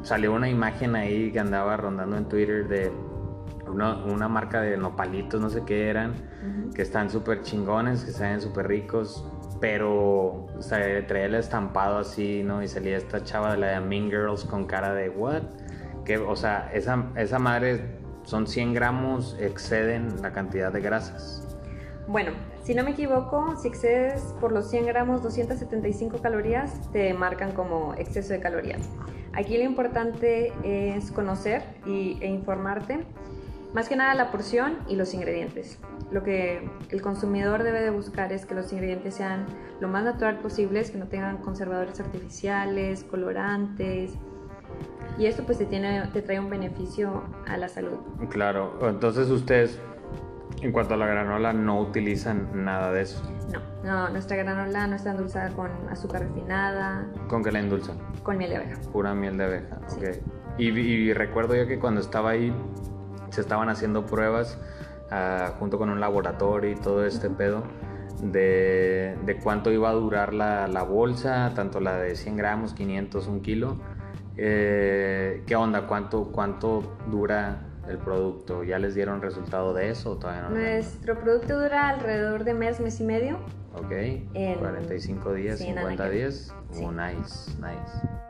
salió 0.03 0.33
una 0.33 0.49
imagen 0.49 0.95
ahí 0.95 1.31
que 1.31 1.39
andaba 1.39 1.77
rondando 1.77 2.17
en 2.17 2.25
Twitter 2.25 2.67
de 2.67 2.91
una, 3.69 4.27
marca 4.27 4.61
de 4.61 4.77
nopalitos, 4.77 5.39
no 5.41 5.49
sé 5.49 5.63
qué 5.65 5.89
eran, 5.89 6.13
que 6.73 6.81
están 6.81 7.09
súper 7.09 7.41
chingones, 7.41 8.03
que 8.03 8.11
se 8.11 8.39
súper 8.39 8.67
ricos, 8.67 9.25
pero 9.59 10.45
o 10.45 10.59
traía 11.07 11.25
el 11.25 11.35
estampado 11.35 11.97
así, 11.97 12.43
¿no? 12.43 12.61
Y 12.63 12.67
salía 12.67 12.97
esta 12.97 13.23
chava 13.23 13.51
de 13.51 13.57
la 13.57 13.67
de 13.67 13.81
Mean 13.81 14.09
Girls 14.09 14.43
con 14.43 14.65
cara 14.65 14.93
de, 14.93 15.09
¿what? 15.09 15.43
Que, 16.05 16.17
o 16.17 16.35
sea, 16.35 16.69
esa, 16.73 17.11
esa 17.15 17.39
madre 17.39 17.81
son 18.23 18.47
100 18.47 18.73
gramos, 18.73 19.37
exceden 19.39 20.21
la 20.21 20.31
cantidad 20.31 20.71
de 20.71 20.81
grasas. 20.81 21.57
Bueno, 22.07 22.31
si 22.63 22.73
no 22.75 22.83
me 22.83 22.91
equivoco, 22.91 23.55
si 23.57 23.67
excedes 23.67 24.33
por 24.39 24.51
los 24.51 24.69
100 24.69 24.85
gramos 24.85 25.23
275 25.23 26.21
calorías, 26.21 26.91
te 26.91 27.13
marcan 27.13 27.51
como 27.51 27.93
exceso 27.95 28.33
de 28.33 28.39
calorías. 28.39 28.89
Aquí 29.33 29.57
lo 29.57 29.63
importante 29.63 30.53
es 30.63 31.11
conocer 31.11 31.63
y, 31.85 32.17
e 32.21 32.27
informarte, 32.27 33.05
más 33.73 33.89
que 33.89 33.95
nada 33.95 34.13
la 34.15 34.31
porción 34.31 34.77
y 34.87 34.95
los 34.95 35.13
ingredientes. 35.13 35.79
Lo 36.11 36.23
que 36.23 36.69
el 36.89 37.01
consumidor 37.01 37.63
debe 37.63 37.81
de 37.81 37.89
buscar 37.89 38.31
es 38.31 38.45
que 38.45 38.55
los 38.55 38.71
ingredientes 38.71 39.15
sean 39.15 39.45
lo 39.79 39.87
más 39.87 40.03
natural 40.03 40.39
posibles, 40.39 40.91
que 40.91 40.97
no 40.97 41.07
tengan 41.07 41.37
conservadores 41.37 41.99
artificiales, 41.99 43.03
colorantes, 43.03 44.13
y 45.17 45.25
esto 45.25 45.43
pues 45.43 45.57
te, 45.57 45.65
tiene, 45.65 46.07
te 46.13 46.21
trae 46.21 46.39
un 46.39 46.49
beneficio 46.49 47.23
a 47.47 47.57
la 47.57 47.67
salud. 47.67 47.97
Claro, 48.29 48.77
entonces 48.87 49.29
ustedes 49.29 49.79
en 50.61 50.71
cuanto 50.71 50.93
a 50.93 50.97
la 50.97 51.07
granola 51.07 51.53
no 51.53 51.79
utilizan 51.79 52.63
nada 52.63 52.91
de 52.91 53.01
eso. 53.01 53.21
No, 53.51 53.61
no, 53.83 54.09
nuestra 54.09 54.37
granola 54.37 54.87
no 54.87 54.95
está 54.95 55.11
endulzada 55.11 55.49
con 55.51 55.71
azúcar 55.89 56.21
refinada. 56.21 57.07
¿Con 57.27 57.43
qué 57.43 57.51
la 57.51 57.59
endulzan? 57.59 57.97
Con 58.23 58.37
miel 58.37 58.51
de 58.51 58.55
abeja. 58.57 58.81
Pura 58.91 59.13
miel 59.15 59.37
de 59.37 59.43
abeja, 59.43 59.79
ok. 59.95 60.59
Y, 60.59 61.13
recuerdo 61.13 61.55
yo 61.55 61.67
que 61.67 61.79
cuando 61.79 62.01
estaba 62.01 62.31
ahí 62.31 62.51
se 63.29 63.41
estaban 63.41 63.69
haciendo 63.69 64.05
pruebas 64.05 64.57
uh, 65.11 65.51
junto 65.59 65.77
con 65.77 65.89
un 65.89 65.99
laboratorio 65.99 66.71
y 66.71 66.75
todo 66.75 67.05
este 67.05 67.29
pedo 67.29 67.63
de, 68.21 69.15
de, 69.25 69.37
cuánto 69.37 69.71
iba 69.71 69.89
a 69.89 69.93
durar 69.93 70.33
la, 70.33 70.67
la 70.67 70.83
bolsa, 70.83 71.51
tanto 71.55 71.79
la 71.79 71.97
de 71.97 72.15
100 72.15 72.35
gramos, 72.35 72.73
500, 72.73 73.27
un 73.27 73.41
kilo 73.41 73.77
eh, 74.37 75.41
¿Qué 75.47 75.55
onda? 75.55 75.87
¿Cuánto, 75.87 76.31
¿Cuánto 76.31 76.97
dura 77.09 77.63
el 77.89 77.97
producto? 77.97 78.63
¿Ya 78.63 78.77
les 78.77 78.93
dieron 78.93 79.21
resultado 79.21 79.73
de 79.73 79.89
eso 79.89 80.11
o 80.11 80.17
todavía 80.17 80.43
no? 80.43 80.49
Nuestro 80.51 81.19
producto 81.19 81.59
dura 81.59 81.89
alrededor 81.89 82.43
de 82.43 82.53
mes, 82.53 82.79
mes 82.79 82.99
y 82.99 83.03
medio. 83.03 83.39
Ok. 83.73 83.91
45 84.59 85.33
días, 85.33 85.59
50 85.59 86.09
días. 86.09 86.53
Oh, 86.81 86.91
nice, 86.91 87.51
nice. 87.59 88.26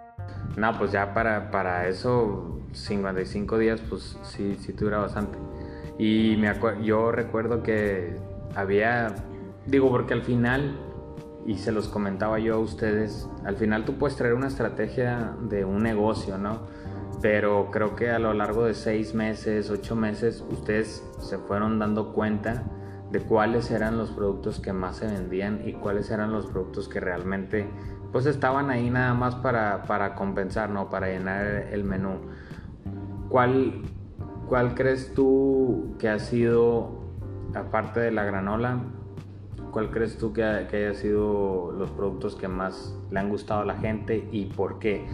No, 0.57 0.75
pues 0.77 0.91
ya 0.91 1.13
para, 1.13 1.51
para 1.51 1.87
eso, 1.87 2.59
55 2.73 3.57
días, 3.59 3.79
pues 3.87 4.17
sí, 4.23 4.57
sí 4.59 4.73
dura 4.73 4.97
bastante. 4.97 5.37
Y 5.99 6.35
me 6.37 6.51
yo 6.83 7.11
recuerdo 7.11 7.61
que 7.61 8.15
había, 8.55 9.13
digo, 9.67 9.89
porque 9.89 10.15
al 10.15 10.23
final 10.23 10.75
y 11.45 11.59
se 11.59 11.71
los 11.71 11.87
comentaba 11.87 12.39
yo 12.39 12.55
a 12.55 12.59
ustedes, 12.59 13.29
al 13.45 13.55
final 13.55 13.85
tú 13.85 13.93
puedes 13.93 14.17
traer 14.17 14.33
una 14.33 14.47
estrategia 14.47 15.33
de 15.41 15.63
un 15.63 15.81
negocio, 15.81 16.37
¿no? 16.37 16.59
Pero 17.21 17.69
creo 17.71 17.95
que 17.95 18.09
a 18.09 18.19
lo 18.19 18.33
largo 18.33 18.65
de 18.65 18.73
seis 18.73 19.13
meses, 19.13 19.69
ocho 19.69 19.95
meses, 19.95 20.43
ustedes 20.51 21.03
se 21.19 21.37
fueron 21.37 21.79
dando 21.79 22.13
cuenta 22.13 22.63
de 23.11 23.21
cuáles 23.21 23.71
eran 23.71 23.97
los 23.97 24.11
productos 24.11 24.59
que 24.59 24.73
más 24.73 24.97
se 24.97 25.07
vendían 25.07 25.61
y 25.65 25.73
cuáles 25.73 26.11
eran 26.11 26.31
los 26.31 26.47
productos 26.47 26.89
que 26.89 26.99
realmente 26.99 27.69
pues 28.11 28.25
estaban 28.25 28.69
ahí 28.69 28.89
nada 28.89 29.13
más 29.13 29.35
para, 29.35 29.83
para 29.83 30.15
compensar, 30.15 30.69
¿no? 30.69 30.89
Para 30.89 31.07
llenar 31.07 31.45
el 31.71 31.83
menú. 31.83 32.19
¿Cuál, 33.29 33.81
¿Cuál 34.47 34.75
crees 34.75 35.13
tú 35.13 35.95
que 35.99 36.09
ha 36.09 36.19
sido, 36.19 37.03
aparte 37.53 37.99
de 37.99 38.11
la 38.11 38.23
granola, 38.23 38.79
¿Cuál 39.71 39.91
crees 39.91 40.17
tú 40.17 40.33
que, 40.33 40.65
que 40.71 40.77
haya 40.77 40.93
sido 40.95 41.71
los 41.71 41.91
productos 41.91 42.35
que 42.35 42.47
más 42.47 42.97
le 43.11 43.19
han 43.19 43.29
gustado 43.29 43.61
a 43.61 43.65
la 43.65 43.75
gente 43.75 44.27
y 44.31 44.45
por 44.45 44.79
qué? 44.79 45.05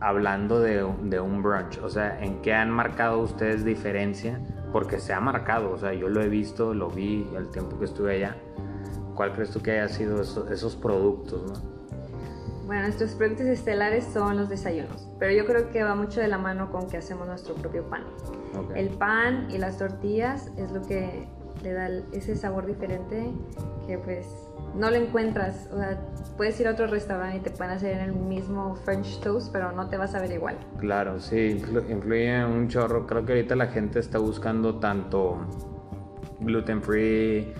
Hablando 0.00 0.60
de, 0.60 0.90
de, 1.02 1.20
un 1.20 1.42
brunch, 1.42 1.78
o 1.82 1.90
sea, 1.90 2.18
¿en 2.22 2.40
qué 2.40 2.54
han 2.54 2.70
marcado 2.70 3.18
ustedes 3.18 3.62
diferencia? 3.62 4.40
Porque 4.76 5.00
se 5.00 5.14
ha 5.14 5.20
marcado, 5.20 5.70
o 5.70 5.78
sea, 5.78 5.94
yo 5.94 6.10
lo 6.10 6.20
he 6.20 6.28
visto, 6.28 6.74
lo 6.74 6.90
vi 6.90 7.26
el 7.34 7.48
tiempo 7.48 7.78
que 7.78 7.86
estuve 7.86 8.16
allá. 8.16 8.36
¿Cuál 9.14 9.32
crees 9.32 9.50
tú 9.50 9.62
que 9.62 9.70
haya 9.70 9.88
sido 9.88 10.20
esos, 10.20 10.76
productos? 10.76 11.50
¿no? 11.50 12.66
Bueno, 12.66 12.82
nuestros 12.82 13.12
productos 13.14 13.46
estelares 13.46 14.04
son 14.04 14.36
los 14.36 14.50
desayunos, 14.50 15.08
pero 15.18 15.32
yo 15.32 15.46
creo 15.46 15.70
que 15.70 15.82
va 15.82 15.94
mucho 15.94 16.20
de 16.20 16.28
la 16.28 16.36
mano 16.36 16.70
con 16.70 16.90
que 16.90 16.98
hacemos 16.98 17.26
nuestro 17.26 17.54
propio 17.54 17.88
pan. 17.88 18.04
El 18.74 18.90
pan 18.90 19.48
y 19.50 19.56
las 19.56 19.78
tortillas 19.78 20.52
es 20.58 20.70
lo 20.70 20.82
que 20.82 21.26
le 21.62 21.72
da 21.72 21.88
ese 22.12 22.36
sabor 22.36 22.66
diferente 22.66 23.32
que 23.86 23.96
pues 23.96 24.45
no 24.74 24.90
lo 24.90 24.96
encuentras. 24.96 25.68
O 25.72 25.78
sea, 25.78 25.98
puedes 26.36 26.58
ir 26.60 26.68
a 26.68 26.72
otro 26.72 26.86
restaurante 26.86 27.38
y 27.38 27.40
te 27.40 27.50
pueden 27.50 27.72
hacer 27.72 27.98
el 28.00 28.12
mismo 28.12 28.76
French 28.76 29.20
toast, 29.20 29.50
pero 29.52 29.72
no 29.72 29.88
te 29.88 29.96
vas 29.96 30.14
a 30.14 30.20
ver 30.20 30.32
igual. 30.32 30.56
Claro, 30.78 31.18
sí, 31.18 31.62
influye 31.88 32.44
un 32.44 32.68
chorro. 32.68 33.06
Creo 33.06 33.24
que 33.24 33.32
ahorita 33.32 33.56
la 33.56 33.66
gente 33.68 33.98
está 33.98 34.18
buscando 34.18 34.78
tanto 34.78 35.38
gluten 36.40 36.82
free, 36.82 37.52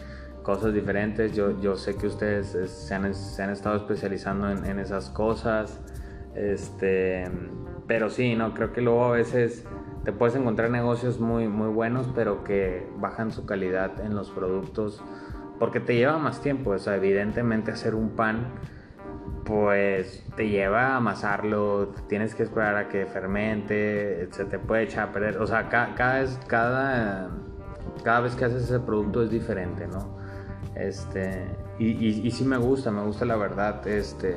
cosas 0.43 0.75
diferentes. 0.75 1.35
Yo, 1.35 1.61
yo 1.61 1.77
sé 1.77 1.97
que 1.97 2.07
ustedes 2.07 2.57
se 2.71 2.95
han, 2.95 3.15
se 3.15 3.43
han 3.43 3.51
estado 3.51 3.77
especializando 3.77 4.51
en, 4.51 4.65
en, 4.67 4.79
esas 4.79 5.09
cosas. 5.11 5.81
Este, 6.35 7.25
pero 7.87 8.11
sí, 8.11 8.35
no, 8.35 8.53
creo 8.53 8.73
que 8.73 8.83
luego 8.83 9.07
a 9.07 9.13
veces 9.13 9.65
te 10.05 10.13
puedes 10.13 10.37
encontrar 10.37 10.71
negocios 10.71 11.19
muy, 11.19 11.49
muy 11.49 11.69
buenos, 11.69 12.09
pero 12.15 12.45
que 12.45 12.87
bajan 12.99 13.33
su 13.33 13.47
calidad 13.47 14.01
en 14.05 14.15
los 14.15 14.31
productos 14.31 15.03
porque 15.59 15.81
te 15.81 15.95
lleva 15.95 16.19
más 16.19 16.41
tiempo. 16.41 16.71
O 16.71 16.79
sea, 16.79 16.97
evidentemente 16.97 17.71
hacer 17.71 17.95
un 17.95 18.11
pan, 18.11 18.55
pues 19.45 20.25
te 20.37 20.49
lleva 20.49 20.89
a 20.89 20.97
amasarlo, 20.97 21.95
tienes 22.09 22.35
que 22.35 22.43
esperar 22.43 22.77
a 22.77 22.89
que 22.89 23.07
fermente, 23.07 24.29
se 24.31 24.45
te 24.45 24.59
puede 24.59 24.85
echar 24.85 25.09
a 25.09 25.13
perder. 25.13 25.39
O 25.39 25.47
sea, 25.47 25.69
cada, 25.69 25.95
cada, 25.95 26.21
vez, 26.21 26.39
cada, 26.47 27.31
cada 28.03 28.21
vez 28.21 28.35
que 28.35 28.45
haces 28.45 28.65
ese 28.65 28.81
producto 28.81 29.23
es 29.23 29.31
diferente, 29.31 29.87
¿no? 29.87 30.17
Este, 30.75 31.47
y, 31.79 31.87
y, 31.93 32.27
y 32.27 32.31
sí 32.31 32.45
me 32.45 32.59
gusta, 32.59 32.91
me 32.91 33.03
gusta 33.03 33.25
la 33.25 33.37
verdad, 33.37 33.87
este, 33.87 34.37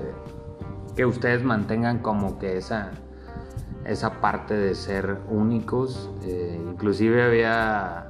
que 0.95 1.05
ustedes 1.05 1.43
mantengan 1.43 1.99
como 1.99 2.39
que 2.39 2.57
esa 2.57 2.91
esa 3.85 4.21
parte 4.21 4.55
de 4.55 4.75
ser 4.75 5.17
únicos. 5.29 6.09
Eh, 6.23 6.59
inclusive 6.63 7.23
había, 7.23 8.08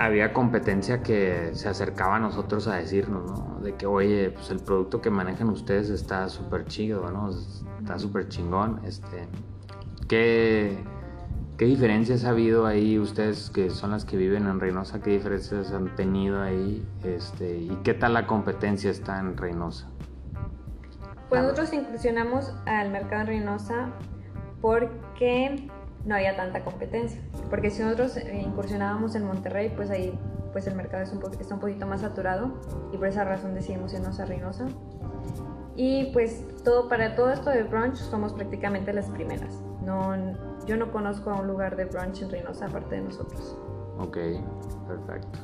había 0.00 0.32
competencia 0.32 1.02
que 1.02 1.50
se 1.52 1.68
acercaba 1.68 2.16
a 2.16 2.18
nosotros 2.18 2.66
a 2.68 2.76
decirnos, 2.76 3.30
¿no? 3.30 3.60
De 3.60 3.74
que, 3.74 3.84
oye, 3.84 4.30
pues 4.30 4.50
el 4.50 4.58
producto 4.58 5.02
que 5.02 5.10
manejan 5.10 5.50
ustedes 5.50 5.90
está 5.90 6.26
súper 6.30 6.64
chido, 6.64 7.10
¿no? 7.10 7.28
Está 7.28 7.98
súper 7.98 8.26
chingón. 8.28 8.80
Este, 8.86 9.28
¿qué, 10.08 10.78
¿Qué 11.58 11.66
diferencias 11.66 12.24
ha 12.24 12.30
habido 12.30 12.64
ahí 12.64 12.98
ustedes 12.98 13.50
que 13.50 13.68
son 13.68 13.90
las 13.90 14.06
que 14.06 14.16
viven 14.16 14.46
en 14.46 14.58
Reynosa? 14.58 15.02
¿Qué 15.02 15.10
diferencias 15.10 15.70
han 15.70 15.94
tenido 15.96 16.40
ahí? 16.40 16.82
Este, 17.04 17.58
¿Y 17.58 17.78
qué 17.84 17.92
tal 17.92 18.14
la 18.14 18.26
competencia 18.26 18.90
está 18.90 19.20
en 19.20 19.36
Reynosa? 19.36 19.86
Pues 21.28 21.42
nosotros 21.42 21.74
incursionamos 21.74 22.54
al 22.64 22.90
mercado 22.90 23.20
en 23.20 23.26
Reynosa 23.26 23.90
porque 24.62 25.68
no 26.04 26.14
había 26.14 26.36
tanta 26.36 26.64
competencia. 26.64 27.20
Porque 27.48 27.70
si 27.70 27.82
nosotros 27.82 28.16
eh, 28.16 28.42
incursionábamos 28.44 29.14
en 29.14 29.24
Monterrey, 29.24 29.72
pues 29.74 29.90
ahí 29.90 30.18
pues 30.52 30.66
el 30.66 30.74
mercado 30.74 31.02
es 31.02 31.12
un 31.12 31.22
está 31.40 31.54
un 31.54 31.60
poquito 31.60 31.86
más 31.86 32.00
saturado 32.00 32.52
y 32.92 32.96
por 32.96 33.06
esa 33.06 33.24
razón 33.24 33.54
decidimos 33.54 33.94
irnos 33.94 34.18
a 34.20 34.24
Reynosa. 34.24 34.66
Y 35.76 36.12
pues 36.12 36.44
todo, 36.64 36.88
para 36.88 37.14
todo 37.14 37.30
esto 37.30 37.50
de 37.50 37.62
brunch 37.62 37.96
somos 37.96 38.32
prácticamente 38.32 38.92
las 38.92 39.06
primeras. 39.06 39.62
No, 39.84 40.14
yo 40.66 40.76
no 40.76 40.90
conozco 40.90 41.30
a 41.30 41.40
un 41.40 41.46
lugar 41.46 41.76
de 41.76 41.84
brunch 41.84 42.22
en 42.22 42.30
Reynosa 42.30 42.66
aparte 42.66 42.96
de 42.96 43.02
nosotros. 43.02 43.56
Ok, 43.98 44.16
perfecto. 44.88 45.38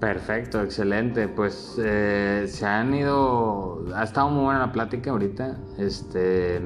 Perfecto, 0.00 0.62
excelente. 0.62 1.28
Pues 1.28 1.78
eh, 1.82 2.46
se 2.48 2.66
han 2.66 2.94
ido, 2.94 3.84
ha 3.94 4.02
estado 4.02 4.30
muy 4.30 4.44
buena 4.44 4.60
la 4.60 4.72
plática 4.72 5.10
ahorita. 5.10 5.58
Este, 5.78 6.60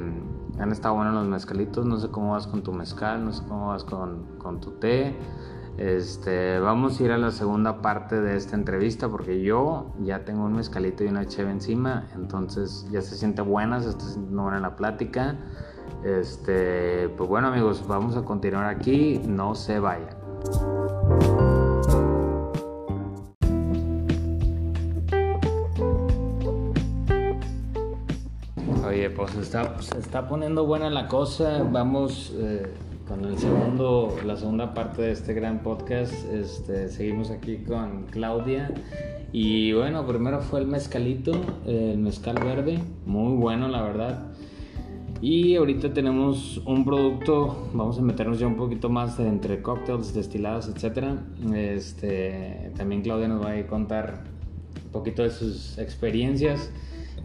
han 0.59 0.73
estado 0.73 0.95
buenos 0.95 1.15
los 1.15 1.27
mezcalitos, 1.27 1.85
no 1.85 1.99
sé 1.99 2.09
cómo 2.09 2.33
vas 2.33 2.47
con 2.47 2.63
tu 2.63 2.73
mezcal, 2.73 3.25
no 3.25 3.33
sé 3.33 3.43
cómo 3.49 3.69
vas 3.69 3.85
con, 3.85 4.25
con 4.39 4.61
tu 4.61 4.73
té. 4.73 5.17
Este, 5.77 6.61
vamos 6.61 7.01
a 7.01 7.03
ir 7.03 7.11
a 7.11 7.19
la 7.19 7.33
segunda 7.33 7.83
parte 7.83 8.21
de 8.21 8.37
esta 8.37 8.55
entrevista 8.55 9.09
porque 9.09 9.43
yo 9.43 9.93
ya 10.01 10.25
tengo 10.25 10.45
un 10.45 10.53
mezcalito 10.53 11.03
y 11.03 11.09
una 11.09 11.27
cheve 11.27 11.51
encima, 11.51 12.07
entonces 12.15 12.87
ya 12.93 13.03
se 13.03 13.17
siente 13.17 13.43
buena, 13.43 13.81
se 13.81 13.91
está 13.91 14.05
sintiendo 14.05 14.43
buena 14.43 14.61
la 14.61 14.77
plática. 14.77 15.37
Este, 16.05 17.09
pues 17.17 17.29
bueno 17.29 17.49
amigos, 17.49 17.85
vamos 17.89 18.17
a 18.17 18.23
continuar 18.23 18.67
aquí, 18.67 19.21
no 19.27 19.55
se 19.55 19.81
vayan. 19.81 20.17
Oye, 29.05 29.15
pues 29.15 29.35
está, 29.35 29.83
se 29.83 29.99
está 29.99 30.27
poniendo 30.27 30.65
buena 30.65 30.89
la 30.89 31.09
cosa. 31.09 31.63
Vamos 31.63 32.33
eh, 32.39 32.73
con 33.07 33.23
el 33.27 33.37
segundo, 33.37 34.17
la 34.25 34.35
segunda 34.35 34.73
parte 34.73 35.03
de 35.03 35.11
este 35.11 35.35
gran 35.35 35.63
podcast. 35.63 36.15
Este, 36.33 36.89
seguimos 36.89 37.31
aquí 37.31 37.59
con 37.59 38.05
Claudia. 38.05 38.73
Y 39.31 39.75
bueno, 39.75 40.07
primero 40.07 40.41
fue 40.41 40.61
el 40.61 40.67
mezcalito, 40.67 41.33
el 41.67 41.99
mezcal 41.99 42.37
verde, 42.43 42.79
muy 43.05 43.37
bueno 43.37 43.69
la 43.69 43.83
verdad. 43.83 44.33
Y 45.21 45.57
ahorita 45.57 45.93
tenemos 45.93 46.63
un 46.65 46.87
producto, 46.87 47.69
vamos 47.75 47.99
a 47.99 48.01
meternos 48.01 48.39
ya 48.39 48.47
un 48.47 48.57
poquito 48.57 48.89
más 48.89 49.21
entre 49.21 49.61
cócteles, 49.61 50.15
destilados, 50.15 50.67
etc. 50.67 51.09
Este, 51.55 52.73
también 52.75 53.03
Claudia 53.03 53.29
nos 53.29 53.45
va 53.45 53.51
a 53.51 53.67
contar 53.67 54.25
un 54.83 54.93
poquito 54.93 55.23
de 55.23 55.31
sus 55.31 55.77
experiencias. 55.77 56.71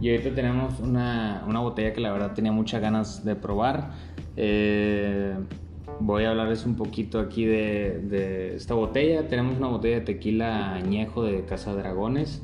Y 0.01 0.09
ahorita 0.12 0.33
tenemos 0.33 0.79
una, 0.79 1.43
una, 1.47 1.59
botella 1.59 1.91
que 1.91 1.99
la 1.99 2.13
verdad 2.13 2.33
tenía 2.33 2.53
muchas 2.53 2.81
ganas 2.81 3.25
de 3.25 3.35
probar. 3.35 3.91
Eh, 4.38 5.33
voy 5.99 6.23
a 6.23 6.29
hablarles 6.29 6.65
un 6.65 6.75
poquito 6.75 7.19
aquí 7.19 7.43
de, 7.43 8.55
esta 8.55 8.75
botella. 8.75 9.27
Tenemos 9.27 9.57
una 9.57 9.67
botella 9.67 9.99
de 9.99 10.05
tequila 10.05 10.75
añejo 10.75 11.23
de 11.23 11.43
Casa 11.43 11.73
Dragones. 11.73 12.41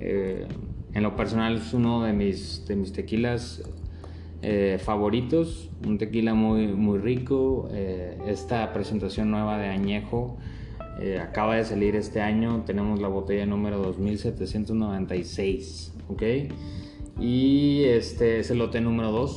Eh, 0.00 0.48
en 0.92 1.02
lo 1.04 1.14
personal 1.14 1.54
es 1.56 1.72
uno 1.72 2.02
de 2.02 2.12
mis, 2.12 2.66
de 2.66 2.74
mis 2.74 2.92
tequilas 2.92 3.62
eh, 4.42 4.80
favoritos. 4.82 5.70
Un 5.86 5.98
tequila 5.98 6.34
muy, 6.34 6.66
muy 6.66 6.98
rico. 6.98 7.68
Esta 8.26 8.72
presentación 8.72 9.30
nueva 9.30 9.56
de 9.58 9.68
añejo 9.68 10.36
acaba 11.22 11.54
de 11.54 11.64
salir 11.64 11.94
este 11.94 12.20
año. 12.20 12.64
Tenemos 12.66 13.00
la 13.00 13.06
botella 13.06 13.46
número 13.46 13.78
2796. 13.78 15.94
¿ok? 16.08 16.22
Y 17.18 17.82
este 17.84 18.38
es 18.38 18.50
el 18.50 18.58
lote 18.58 18.80
número 18.80 19.10
2. 19.10 19.36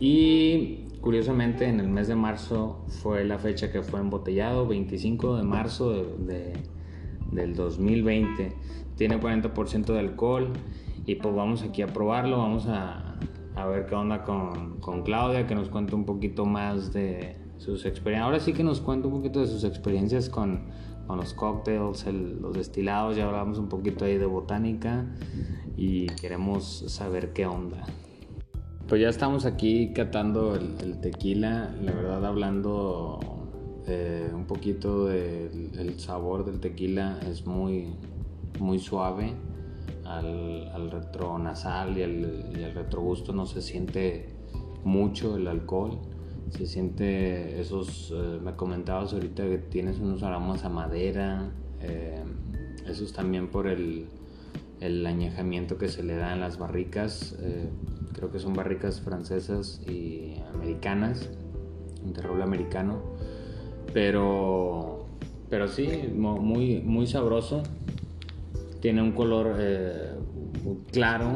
Y 0.00 0.84
curiosamente 1.00 1.66
en 1.66 1.80
el 1.80 1.88
mes 1.88 2.08
de 2.08 2.14
marzo 2.14 2.84
fue 3.02 3.24
la 3.24 3.38
fecha 3.38 3.70
que 3.70 3.82
fue 3.82 4.00
embotellado, 4.00 4.66
25 4.66 5.36
de 5.36 5.42
marzo 5.42 5.92
de, 6.18 6.54
del 7.30 7.54
2020. 7.54 8.52
Tiene 8.96 9.20
40% 9.20 9.84
de 9.84 9.98
alcohol 9.98 10.52
y 11.04 11.16
pues 11.16 11.34
vamos 11.34 11.62
aquí 11.62 11.82
a 11.82 11.88
probarlo, 11.88 12.38
vamos 12.38 12.66
a, 12.66 13.18
a 13.54 13.66
ver 13.66 13.86
qué 13.86 13.94
onda 13.94 14.24
con, 14.24 14.80
con, 14.80 15.02
Claudia, 15.02 15.46
que 15.46 15.54
nos 15.54 15.68
cuente 15.68 15.94
un 15.94 16.06
poquito 16.06 16.46
más 16.46 16.92
de 16.92 17.36
sus 17.58 17.84
experiencias. 17.84 18.24
Ahora 18.24 18.40
sí 18.40 18.54
que 18.54 18.64
nos 18.64 18.80
cuente 18.80 19.08
un 19.08 19.14
poquito 19.14 19.40
de 19.40 19.46
sus 19.46 19.62
experiencias 19.64 20.30
con, 20.30 20.70
con 21.06 21.18
los 21.18 21.34
cócteles, 21.34 22.06
los 22.06 22.54
destilados, 22.54 23.16
ya 23.16 23.26
hablamos 23.26 23.58
un 23.58 23.68
poquito 23.68 24.06
ahí 24.06 24.16
de 24.16 24.26
botánica 24.26 25.06
y 25.76 26.06
queremos 26.06 26.84
saber 26.88 27.32
qué 27.32 27.46
onda. 27.46 27.84
Pues 28.88 29.00
ya 29.00 29.08
estamos 29.08 29.44
aquí 29.44 29.92
catando 29.92 30.54
el, 30.54 31.00
tequila, 31.00 31.74
la 31.82 31.92
verdad 31.92 32.24
hablando 32.24 33.18
eh, 33.86 34.30
un 34.32 34.46
poquito 34.46 35.06
del 35.06 35.98
sabor 35.98 36.44
del 36.44 36.60
tequila 36.60 37.18
es 37.28 37.46
muy, 37.46 37.94
muy 38.60 38.78
suave, 38.78 39.32
al, 40.04 40.68
al 40.68 40.90
retronasal 40.90 41.98
y 41.98 42.02
al, 42.02 42.58
y 42.58 42.62
al 42.62 42.74
retrogusto 42.74 43.32
no 43.32 43.44
se 43.46 43.60
siente 43.60 44.28
mucho 44.84 45.36
el 45.36 45.48
alcohol 45.48 45.98
se 46.50 46.66
siente 46.66 47.60
esos, 47.60 48.12
eh, 48.14 48.38
me 48.42 48.54
comentabas 48.54 49.12
ahorita 49.12 49.44
que 49.44 49.58
tienes 49.58 49.98
unos 49.98 50.22
aromas 50.22 50.64
a 50.64 50.68
madera, 50.68 51.50
eh, 51.80 52.22
eso 52.86 53.04
es 53.04 53.12
también 53.12 53.48
por 53.48 53.66
el, 53.66 54.06
el, 54.80 55.06
añejamiento 55.06 55.78
que 55.78 55.88
se 55.88 56.02
le 56.02 56.16
da 56.16 56.32
en 56.32 56.40
las 56.40 56.58
barricas, 56.58 57.36
eh, 57.40 57.68
creo 58.12 58.30
que 58.30 58.38
son 58.38 58.54
barricas 58.54 59.00
francesas 59.00 59.80
y 59.88 60.34
americanas, 60.54 61.28
un 62.04 62.12
terror 62.12 62.40
americano, 62.42 63.00
pero, 63.92 65.06
pero 65.48 65.68
sí, 65.68 65.88
muy, 66.14 66.80
muy 66.80 67.06
sabroso, 67.06 67.62
tiene 68.80 69.02
un 69.02 69.12
color 69.12 69.56
claro, 70.92 71.28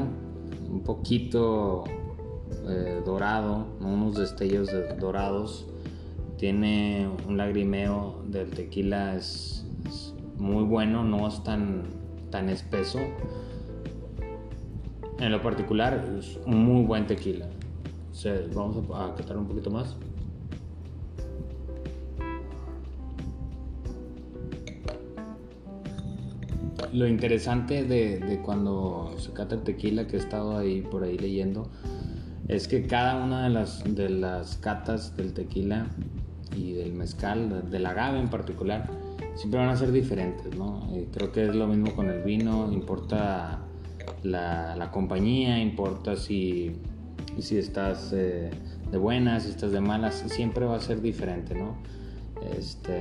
un 0.70 0.82
poquito 0.82 1.84
eh, 2.68 3.02
dorado, 3.04 3.66
unos 3.80 4.16
destellos 4.16 4.70
dorados. 4.98 5.66
Tiene 6.36 7.08
un 7.28 7.36
lagrimeo 7.36 8.22
del 8.26 8.50
tequila, 8.50 9.16
es, 9.16 9.64
muy 10.38 10.64
bueno, 10.64 11.04
no 11.04 11.28
es 11.28 11.42
tan, 11.44 11.82
tan 12.30 12.48
espeso. 12.48 12.98
En 15.18 15.32
lo 15.32 15.42
particular, 15.42 16.04
es 16.18 16.38
un 16.46 16.64
muy 16.64 16.84
buen 16.84 17.06
tequila. 17.06 17.46
vamos 18.54 18.78
a, 18.94 19.04
a 19.04 19.38
un 19.38 19.46
poquito 19.46 19.70
más. 19.70 19.96
Lo 26.92 27.06
interesante 27.06 27.84
de, 27.84 28.18
de, 28.18 28.40
cuando 28.40 29.14
se 29.18 29.32
cata 29.32 29.54
el 29.54 29.62
tequila, 29.62 30.06
que 30.06 30.16
he 30.16 30.18
estado 30.18 30.58
ahí 30.58 30.80
por 30.80 31.04
ahí 31.04 31.16
leyendo, 31.18 31.70
es 32.48 32.66
que 32.66 32.86
cada 32.86 33.22
una 33.22 33.44
de 33.44 33.50
las, 33.50 33.84
de 33.84 34.08
las 34.08 34.56
catas 34.56 35.16
del 35.16 35.32
tequila 35.32 35.86
y 36.56 36.72
del 36.72 36.92
mezcal, 36.92 37.70
del 37.70 37.86
agave 37.86 38.18
en 38.18 38.28
particular, 38.28 38.90
siempre 39.34 39.60
van 39.60 39.68
a 39.68 39.76
ser 39.76 39.92
diferentes, 39.92 40.56
¿no? 40.56 40.88
creo 41.12 41.32
que 41.32 41.46
es 41.46 41.54
lo 41.54 41.66
mismo 41.66 41.94
con 41.94 42.10
el 42.10 42.22
vino, 42.22 42.70
importa 42.72 43.60
la, 44.22 44.76
la 44.76 44.90
compañía, 44.90 45.58
importa 45.58 46.16
si, 46.16 46.72
si 47.38 47.58
estás 47.58 48.12
eh, 48.12 48.50
de 48.90 48.98
buenas, 48.98 49.44
si 49.44 49.50
estás 49.50 49.72
de 49.72 49.80
malas, 49.80 50.24
siempre 50.28 50.66
va 50.66 50.76
a 50.76 50.80
ser 50.80 51.00
diferente, 51.00 51.54
¿no? 51.54 51.76
Este, 52.56 53.00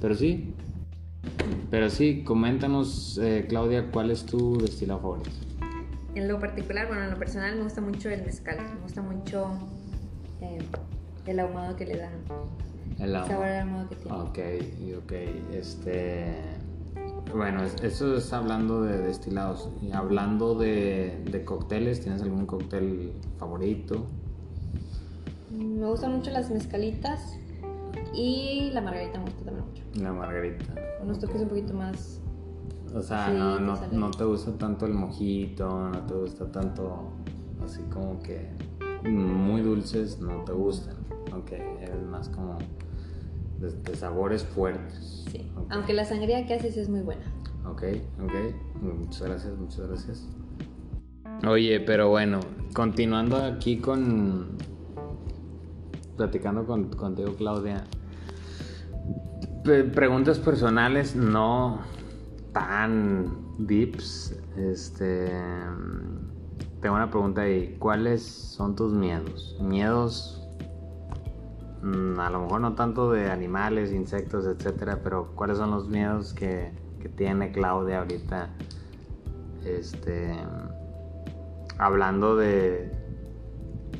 pero 0.00 0.14
sí, 0.14 0.54
pero 1.70 1.90
sí, 1.90 2.22
coméntanos, 2.24 3.18
eh, 3.22 3.46
Claudia, 3.48 3.90
¿cuál 3.90 4.10
es 4.10 4.24
tu 4.24 4.58
destilado 4.58 5.00
favorito? 5.00 5.30
En 6.14 6.28
lo 6.28 6.40
particular, 6.40 6.88
bueno, 6.88 7.04
en 7.04 7.10
lo 7.10 7.18
personal 7.18 7.56
me 7.56 7.62
gusta 7.62 7.80
mucho 7.80 8.08
el 8.10 8.24
mezcal, 8.24 8.58
me 8.74 8.80
gusta 8.80 9.02
mucho 9.02 9.50
eh, 10.40 10.58
el 11.26 11.40
ahumado 11.40 11.76
que 11.76 11.86
le 11.86 11.96
dan. 11.96 12.12
El 12.98 13.12
sabor 13.12 13.46
al 13.46 13.60
ahumado 13.60 13.88
que 13.88 13.96
tiene. 13.96 14.18
Ok, 14.18 14.38
ok, 15.04 15.12
este... 15.52 16.34
Bueno, 17.34 17.62
eso 17.82 18.16
es 18.16 18.32
hablando 18.32 18.82
de 18.82 18.98
destilados. 18.98 19.68
Y 19.82 19.92
hablando 19.92 20.54
de, 20.54 21.22
de 21.30 21.44
cócteles, 21.44 22.00
¿tienes 22.00 22.22
algún 22.22 22.46
cóctel 22.46 23.12
favorito? 23.38 24.06
Me 25.50 25.86
gustan 25.86 26.16
mucho 26.16 26.30
las 26.30 26.50
mezcalitas 26.50 27.38
y 28.14 28.70
la 28.72 28.80
margarita 28.80 29.18
me 29.18 29.26
gusta 29.26 29.44
también 29.44 29.66
mucho. 29.66 29.82
La 29.94 30.12
margarita. 30.12 30.74
Unos 31.02 31.18
toques 31.18 31.40
un 31.42 31.48
poquito 31.48 31.74
más. 31.74 32.20
O 32.94 33.02
sea, 33.02 33.28
no, 33.28 33.58
no, 33.60 33.78
no, 33.92 34.10
te 34.10 34.24
gusta 34.24 34.52
tanto 34.52 34.86
el 34.86 34.94
mojito, 34.94 35.90
no 35.90 36.06
te 36.06 36.14
gusta 36.14 36.50
tanto 36.50 37.12
así 37.64 37.82
como 37.92 38.18
que 38.20 38.48
muy 39.04 39.60
dulces, 39.60 40.20
no 40.20 40.42
te 40.44 40.52
gustan. 40.52 40.96
Ok, 41.36 41.52
es 41.52 42.02
más 42.10 42.28
como 42.30 42.56
de, 43.60 43.96
sabores 43.96 44.44
fuertes. 44.44 45.24
Sí, 45.30 45.50
aunque 45.70 45.92
la 45.92 46.04
sangría 46.04 46.46
que 46.46 46.54
haces 46.54 46.76
es 46.76 46.88
muy 46.88 47.00
buena. 47.00 47.22
Ok, 47.66 47.82
ok, 48.22 48.32
muchas 48.80 49.22
gracias, 49.22 49.58
muchas 49.58 49.86
gracias. 49.86 50.28
Oye, 51.46 51.80
pero 51.80 52.08
bueno, 52.08 52.40
continuando 52.72 53.36
aquí 53.36 53.78
con, 53.78 54.56
platicando 56.16 56.66
con, 56.66 56.90
contigo, 56.90 57.34
Claudia. 57.36 57.84
preguntas 59.64 60.38
personales, 60.38 61.14
no 61.14 61.80
tan 62.52 63.48
deeps. 63.58 64.36
Este. 64.56 65.30
Tengo 66.80 66.96
una 66.96 67.10
pregunta 67.10 67.42
ahí. 67.42 67.76
¿Cuáles 67.78 68.22
son 68.22 68.76
tus 68.76 68.92
miedos? 68.92 69.56
Miedos. 69.60 70.47
Mm, 71.82 72.18
a 72.18 72.30
lo 72.30 72.40
mejor 72.42 72.60
no 72.60 72.74
tanto 72.74 73.12
de 73.12 73.30
animales, 73.30 73.92
insectos, 73.92 74.46
etcétera, 74.46 75.00
pero 75.02 75.32
¿cuáles 75.34 75.58
son 75.58 75.70
los 75.70 75.88
miedos 75.88 76.34
que, 76.34 76.72
tiene 77.16 77.52
Claudia 77.52 78.00
ahorita? 78.00 78.50
Este. 79.64 80.36
Hablando 81.78 82.36
de, 82.36 82.90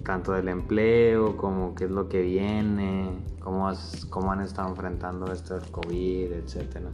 tanto 0.04 0.32
del 0.32 0.48
empleo 0.48 1.36
como 1.36 1.74
qué 1.74 1.84
es 1.84 1.90
lo 1.90 2.08
que 2.08 2.22
viene, 2.22 3.10
cómo, 3.40 3.70
cómo 4.10 4.32
han 4.32 4.40
estado 4.40 4.68
enfrentando 4.68 5.32
esto 5.32 5.58
del 5.58 5.70
COVID, 5.70 6.32
etcétera. 6.32 6.90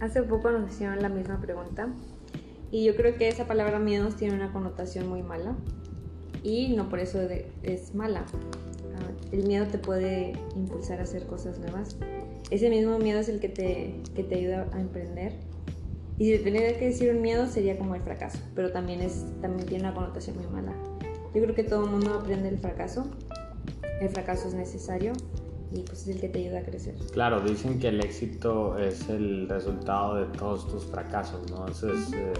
Hace 0.00 0.22
poco 0.22 0.50
nos 0.50 0.70
hicieron 0.70 1.00
la 1.00 1.10
misma 1.10 1.40
pregunta 1.40 1.88
y 2.70 2.84
yo 2.84 2.96
creo 2.96 3.16
que 3.16 3.28
esa 3.28 3.46
palabra 3.46 3.78
miedos 3.78 4.16
tiene 4.16 4.34
una 4.34 4.52
connotación 4.52 5.06
muy 5.08 5.22
mala 5.22 5.54
y 6.42 6.74
no 6.74 6.88
por 6.88 6.98
eso 6.98 7.20
es 7.62 7.94
mala. 7.94 8.24
El 9.32 9.46
miedo 9.46 9.66
te 9.66 9.78
puede 9.78 10.34
impulsar 10.54 11.00
a 11.00 11.04
hacer 11.04 11.26
cosas 11.26 11.58
nuevas. 11.58 11.96
Ese 12.50 12.68
mismo 12.68 12.98
miedo 12.98 13.18
es 13.18 13.28
el 13.30 13.40
que 13.40 13.48
te, 13.48 13.94
que 14.14 14.22
te 14.22 14.34
ayuda 14.36 14.68
a 14.72 14.80
emprender. 14.80 15.32
Y 16.18 16.30
si 16.30 16.38
tenía 16.44 16.78
que 16.78 16.86
decir 16.86 17.10
un 17.10 17.22
miedo 17.22 17.46
sería 17.46 17.78
como 17.78 17.94
el 17.94 18.02
fracaso, 18.02 18.38
pero 18.54 18.70
también, 18.70 19.00
es, 19.00 19.24
también 19.40 19.66
tiene 19.66 19.84
una 19.84 19.94
connotación 19.94 20.36
muy 20.36 20.46
mala. 20.48 20.74
Yo 21.34 21.42
creo 21.42 21.54
que 21.54 21.64
todo 21.64 21.84
el 21.84 21.90
mundo 21.90 22.14
aprende 22.20 22.50
el 22.50 22.58
fracaso. 22.58 23.06
El 24.00 24.10
fracaso 24.10 24.48
es 24.48 24.54
necesario 24.54 25.12
y 25.72 25.80
pues 25.80 26.02
es 26.02 26.08
el 26.08 26.20
que 26.20 26.28
te 26.28 26.40
ayuda 26.40 26.58
a 26.58 26.62
crecer. 26.62 26.94
Claro, 27.12 27.40
dicen 27.40 27.78
que 27.78 27.88
el 27.88 28.04
éxito 28.04 28.78
es 28.78 29.08
el 29.08 29.48
resultado 29.48 30.16
de 30.16 30.26
todos 30.36 30.68
tus 30.68 30.84
fracasos, 30.84 31.50
¿no? 31.50 31.66
Entonces, 31.66 32.12
eh, 32.12 32.32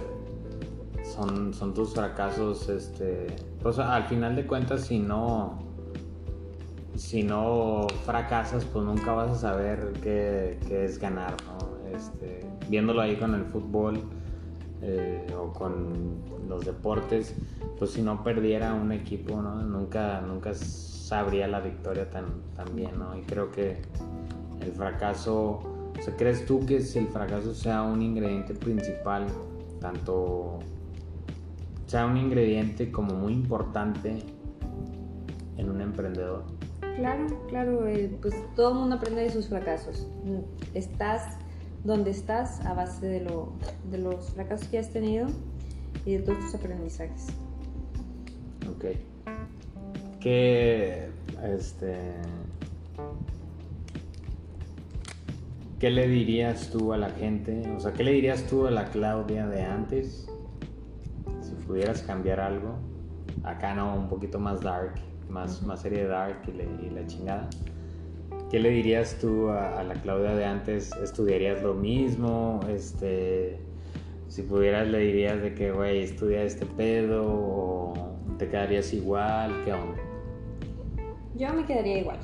son, 1.03 1.53
son 1.53 1.73
tus 1.73 1.93
fracasos, 1.93 2.69
este, 2.69 3.27
pues 3.61 3.79
al 3.79 4.03
final 4.05 4.35
de 4.35 4.45
cuentas, 4.45 4.85
si 4.85 4.99
no, 4.99 5.62
si 6.95 7.23
no 7.23 7.87
fracasas, 8.05 8.65
pues 8.65 8.85
nunca 8.85 9.13
vas 9.13 9.31
a 9.31 9.35
saber 9.35 9.93
qué, 10.01 10.57
es 10.69 10.99
ganar. 10.99 11.35
Este, 11.93 12.45
viéndolo 12.69 13.01
ahí 13.01 13.15
con 13.17 13.35
el 13.35 13.45
fútbol 13.45 14.01
eh, 14.81 15.27
o 15.37 15.53
con 15.53 16.23
los 16.49 16.65
deportes, 16.65 17.35
pues 17.77 17.91
si 17.91 18.01
no 18.01 18.23
perdiera 18.23 18.73
un 18.73 18.91
equipo. 18.91 19.41
Nunca, 19.41 20.21
nunca 20.21 20.53
sabría 20.53 21.47
la 21.47 21.59
victoria 21.59 22.09
tan, 22.09 22.25
tan 22.55 22.75
bien, 22.75 22.97
¿no? 22.97 23.17
Y 23.17 23.21
creo 23.21 23.51
que 23.51 23.81
el 24.61 24.71
fracaso, 24.71 25.61
o 25.97 26.01
sea, 26.01 26.15
¿crees 26.15 26.45
tú 26.45 26.65
que 26.65 26.77
el 26.77 27.07
fracaso 27.07 27.53
sea 27.53 27.83
un 27.83 28.01
ingrediente 28.01 28.53
principal, 28.53 29.27
tanto 29.79 30.59
sea 31.85 32.05
un 32.05 32.17
ingrediente 32.17 32.91
como 32.91 33.13
muy 33.13 33.33
importante 33.33 34.23
en 35.57 35.69
un 35.69 35.81
emprendedor? 35.81 36.52
Claro, 36.95 37.27
claro, 37.47 37.87
eh, 37.87 38.15
pues 38.21 38.35
todo 38.55 38.71
el 38.71 38.75
mundo 38.75 38.95
aprende 38.95 39.21
de 39.21 39.29
sus 39.29 39.47
fracasos. 39.49 40.07
Estás 40.73 41.37
donde 41.83 42.11
estás 42.11 42.65
a 42.65 42.73
base 42.73 43.05
de, 43.05 43.21
lo, 43.21 43.53
de 43.89 43.97
los 43.97 44.31
fracasos 44.31 44.67
que 44.67 44.79
has 44.79 44.91
tenido 44.91 45.27
y 46.05 46.13
de 46.13 46.19
todos 46.19 46.39
tus 46.39 46.55
aprendizajes. 46.55 47.27
Ok. 48.69 48.85
¿Qué, 50.19 51.09
este, 51.43 51.97
¿Qué 55.79 55.89
le 55.89 56.07
dirías 56.07 56.69
tú 56.69 56.93
a 56.93 56.97
la 56.97 57.09
gente? 57.09 57.69
O 57.75 57.79
sea, 57.79 57.91
¿qué 57.91 58.05
le 58.05 58.13
dirías 58.13 58.43
tú 58.43 58.65
a 58.65 58.71
la 58.71 58.85
Claudia 58.85 59.47
de 59.47 59.63
antes? 59.63 60.29
Si 61.41 61.51
pudieras 61.65 62.01
cambiar 62.03 62.39
algo. 62.39 62.77
Acá 63.43 63.73
no, 63.75 63.93
un 63.93 64.07
poquito 64.07 64.39
más 64.39 64.61
dark, 64.61 64.93
más, 65.33 65.63
más 65.63 65.81
serie 65.81 66.05
dark 66.05 66.41
y, 66.47 66.85
y 66.85 66.89
la 66.91 67.05
chingada. 67.07 67.49
¿Qué 68.49 68.59
le 68.59 68.69
dirías 68.69 69.17
tú 69.19 69.49
a, 69.49 69.83
la 69.83 69.95
Claudia 69.95 70.35
de 70.35 70.45
antes? 70.45 70.91
¿Estudiarías 71.01 71.63
lo 71.63 71.73
mismo? 71.73 72.59
Este, 72.69 73.59
si 74.27 74.43
pudieras 74.43 74.87
le 74.87 74.99
dirías 74.99 75.41
de 75.41 75.55
que, 75.55 75.71
güey, 75.71 76.03
estudia 76.03 76.43
este 76.43 76.67
pedo 76.67 77.23
o 77.25 77.93
te 78.37 78.47
quedarías 78.47 78.93
igual, 78.93 79.51
¿qué 79.65 79.73
onda? 79.73 79.97
Yo 81.35 81.51
me 81.51 81.65
quedaría 81.65 81.97
igual. 81.97 82.19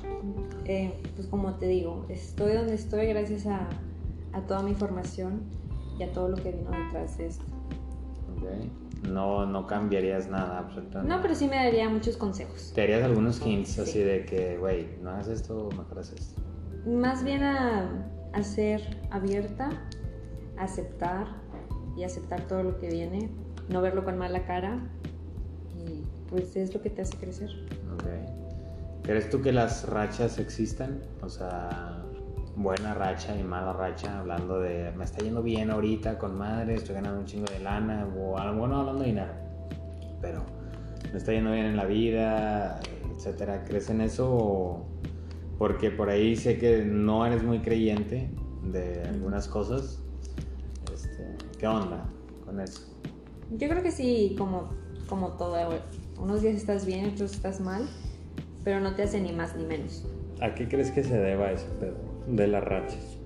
Eh, 0.66 0.94
pues 1.16 1.28
como 1.28 1.56
te 1.56 1.68
digo, 1.68 2.06
estoy 2.10 2.54
donde 2.54 2.76
estoy 2.76 3.08
gracias 3.08 3.48
a, 3.48 3.68
a, 4.34 4.42
toda 4.42 4.62
mi 4.62 4.76
formación 4.76 5.42
y 5.98 6.04
a 6.04 6.12
todo 6.12 6.30
lo 6.30 6.38
que 6.38 6.52
vino 6.52 6.70
detrás 6.70 7.18
de 7.18 7.26
esto. 7.26 7.44
Okay 8.38 8.89
no, 9.04 9.46
no 9.46 9.68
cambiarías 9.68 10.30
nada 10.30 10.60
absolutamente. 10.60 11.14
No, 11.14 11.22
pero 11.22 11.36
sí 11.36 11.48
me 11.48 11.56
daría 11.56 11.90
muchos 11.90 12.18
consejos. 12.18 12.72
Te 12.74 12.82
darías 12.82 13.04
algunos 13.04 13.46
hints 13.46 13.80
así 13.80 14.00
de 14.00 14.26
que, 14.26 14.58
güey, 14.58 14.98
no 15.02 15.12
hagas 15.12 15.28
esto, 15.28 15.70
mejor 15.78 16.00
haces 16.00 16.20
esto. 16.20 16.42
Más 16.86 17.24
bien 17.24 17.44
a, 17.44 18.12
a 18.34 18.44
ser 18.44 18.82
abierta, 19.12 19.70
aceptar 20.58 21.28
y 21.98 22.04
aceptar 22.04 22.48
todo 22.48 22.64
lo 22.64 22.80
que 22.80 22.90
viene, 22.90 23.30
no 23.70 23.82
verlo 23.82 24.04
con 24.04 24.18
mala 24.18 24.46
cara 24.46 24.80
y 25.78 26.04
pues 26.30 26.56
es 26.56 26.74
lo 26.74 26.82
que 26.82 26.90
te 26.90 27.02
hace 27.02 27.18
crecer. 27.18 27.50
Ok. 27.94 28.06
¿Crees 29.04 29.30
tú 29.30 29.42
que 29.42 29.52
las 29.52 29.88
rachas 29.88 30.38
existan? 30.40 31.02
O 31.22 31.30
sea, 31.30 31.99
buena 32.60 32.94
racha 32.94 33.38
y 33.38 33.44
mala 33.44 33.72
racha, 33.72 34.20
hablando 34.20 34.60
de 34.60 34.92
me 34.92 35.06
está 35.06 35.24
yendo 35.24 35.42
bien 35.42 35.72
ahorita 35.72 36.18
con 36.18 36.38
madre, 36.38 36.76
estoy 36.76 36.96
ganando 36.96 37.20
un 37.20 37.26
chingo 37.26 37.46
de 37.46 37.60
lana, 37.60 38.06
o 38.06 38.32
bueno, 38.58 38.80
hablando 38.80 39.02
de 39.02 39.08
dinero, 39.08 39.34
pero 40.22 40.44
me 41.12 41.18
está 41.18 41.32
yendo 41.32 41.52
bien 41.54 41.68
en 41.68 41.78
la 41.78 41.86
vida, 41.86 42.80
etcétera. 43.16 43.64
¿Crees 43.64 43.90
en 43.90 44.02
eso? 44.02 44.86
Porque 45.58 45.90
por 45.90 46.10
ahí 46.10 46.36
sé 46.36 46.58
que 46.58 46.84
no 46.84 47.26
eres 47.26 47.44
muy 47.44 47.60
creyente 47.60 48.30
de 48.64 49.04
algunas 49.04 49.48
cosas. 49.48 50.02
Este, 50.94 51.38
¿Qué 51.58 51.68
onda 51.68 52.06
con 52.46 52.60
eso? 52.60 52.94
Yo 53.52 53.70
creo 53.70 53.82
que 53.82 53.92
sí, 53.92 54.36
como, 54.38 54.70
como 55.08 55.30
todo. 55.38 55.56
Unos 56.18 56.42
días 56.42 56.56
estás 56.56 56.86
bien, 56.86 57.10
otros 57.14 57.32
estás 57.32 57.62
mal, 57.62 57.88
pero 58.66 58.82
no 58.82 58.96
te 58.96 59.04
hace 59.04 59.22
ni 59.22 59.32
más 59.32 59.56
ni 59.56 59.64
menos. 59.64 60.06
¿A 60.42 60.54
qué 60.54 60.68
crees 60.68 60.92
que 60.92 61.04
se 61.04 61.18
deba 61.18 61.52
ese 61.52 61.68
pedo? 61.80 62.19
De 62.30 62.48
las 62.48 62.64
rachas? 62.64 63.18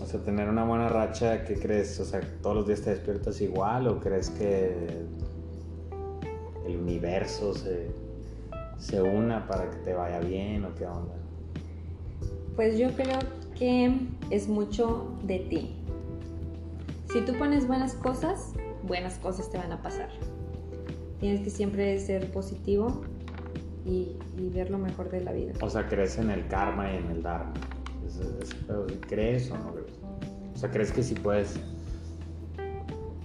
O 0.00 0.06
sea, 0.06 0.20
tener 0.20 0.48
una 0.48 0.64
buena 0.64 0.88
racha, 0.88 1.44
¿qué 1.44 1.54
crees? 1.54 2.00
O 2.00 2.04
sea, 2.04 2.20
todos 2.42 2.56
los 2.56 2.66
días 2.66 2.82
te 2.82 2.90
despiertas 2.90 3.40
igual 3.40 3.86
o 3.86 4.00
crees 4.00 4.30
que 4.30 4.74
el 6.66 6.76
universo 6.76 7.54
se, 7.54 7.90
se 8.78 9.00
una 9.00 9.46
para 9.46 9.70
que 9.70 9.76
te 9.78 9.94
vaya 9.94 10.20
bien 10.20 10.64
o 10.64 10.74
qué 10.74 10.86
onda? 10.86 11.14
Pues 12.56 12.78
yo 12.78 12.90
creo 12.94 13.18
que 13.56 13.94
es 14.30 14.48
mucho 14.48 15.12
de 15.22 15.38
ti. 15.38 15.76
Si 17.12 17.20
tú 17.22 17.34
pones 17.38 17.66
buenas 17.66 17.94
cosas, 17.94 18.52
buenas 18.82 19.18
cosas 19.18 19.50
te 19.50 19.58
van 19.58 19.72
a 19.72 19.82
pasar. 19.82 20.08
tienes 21.20 21.40
que 21.40 21.50
siempre 21.50 21.98
ser 21.98 22.30
positivo 22.32 23.02
y, 23.90 24.16
ver 24.54 24.70
lo 24.70 24.78
mejor 24.78 25.10
de 25.10 25.20
la 25.20 25.32
vida. 25.32 25.52
O 25.60 25.68
sea, 25.68 25.88
crees 25.88 26.18
en 26.18 26.30
el 26.30 26.46
karma 26.48 26.92
y 26.92 26.96
en 26.96 27.10
el 27.10 27.22
dharma. 27.22 27.52
¿Crees 29.08 29.50
o 29.50 29.58
no 29.58 29.74
crees? 29.74 29.90
O 30.54 30.58
sea, 30.58 30.70
¿crees 30.70 30.92
que 30.92 31.02
si 31.02 31.14
puedes 31.14 31.58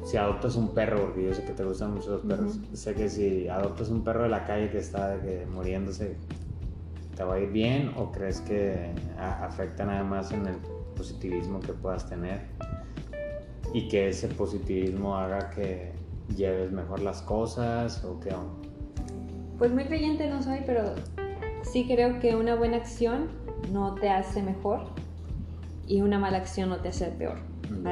si 0.05 0.17
adoptas 0.17 0.55
un 0.55 0.69
perro, 0.69 1.01
porque 1.01 1.23
yo 1.23 1.33
sé 1.33 1.43
que 1.43 1.53
te 1.53 1.63
gustan 1.63 1.95
mucho 1.95 2.11
los 2.11 2.21
perros, 2.21 2.59
sé 2.73 2.93
que 2.93 3.09
si 3.09 3.47
adoptas 3.47 3.89
un 3.89 4.03
perro 4.03 4.23
de 4.23 4.29
la 4.29 4.45
calle 4.45 4.69
que 4.69 4.77
está 4.77 5.19
muriéndose, 5.51 6.15
¿te 7.15 7.23
va 7.23 7.35
a 7.35 7.39
ir 7.39 7.49
bien 7.49 7.91
o 7.97 8.11
crees 8.11 8.39
que 8.41 8.93
afecta 9.17 9.83
nada 9.83 10.03
más 10.03 10.31
en 10.31 10.45
el 10.45 10.57
positivismo 10.95 11.59
que 11.59 11.73
puedas 11.73 12.07
tener 12.07 12.41
y 13.73 13.87
que 13.87 14.09
ese 14.09 14.27
positivismo 14.27 15.17
haga 15.17 15.49
que 15.49 15.91
lleves 16.35 16.71
mejor 16.71 17.01
las 17.01 17.23
cosas 17.23 18.03
o 18.03 18.19
qué 18.19 18.29
Pues 19.57 19.71
muy 19.71 19.85
creyente 19.85 20.29
no 20.29 20.43
soy, 20.43 20.59
pero 20.65 20.95
sí 21.63 21.85
creo 21.87 22.19
que 22.19 22.35
una 22.35 22.55
buena 22.55 22.77
acción 22.77 23.29
no 23.71 23.95
te 23.95 24.09
hace 24.09 24.43
mejor 24.43 24.81
y 25.87 26.01
una 26.01 26.19
mala 26.19 26.37
acción 26.37 26.69
no 26.69 26.77
te 26.77 26.89
hace 26.89 27.05
peor. 27.05 27.37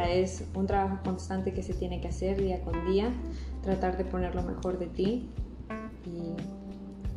Es 0.10 0.46
un 0.56 0.68
trabajo 0.68 1.00
constante 1.04 1.54
que 1.54 1.64
se 1.64 1.74
tiene 1.74 2.02
que 2.02 2.10
hacer 2.10 2.40
día 2.40 2.62
con 2.62 2.86
día, 2.86 3.12
tratar 3.64 3.98
de 3.98 4.06
poner 4.06 4.36
lo 4.36 4.44
mejor 4.44 4.78
de 4.78 4.88
ti 4.88 5.30
y 6.06 6.36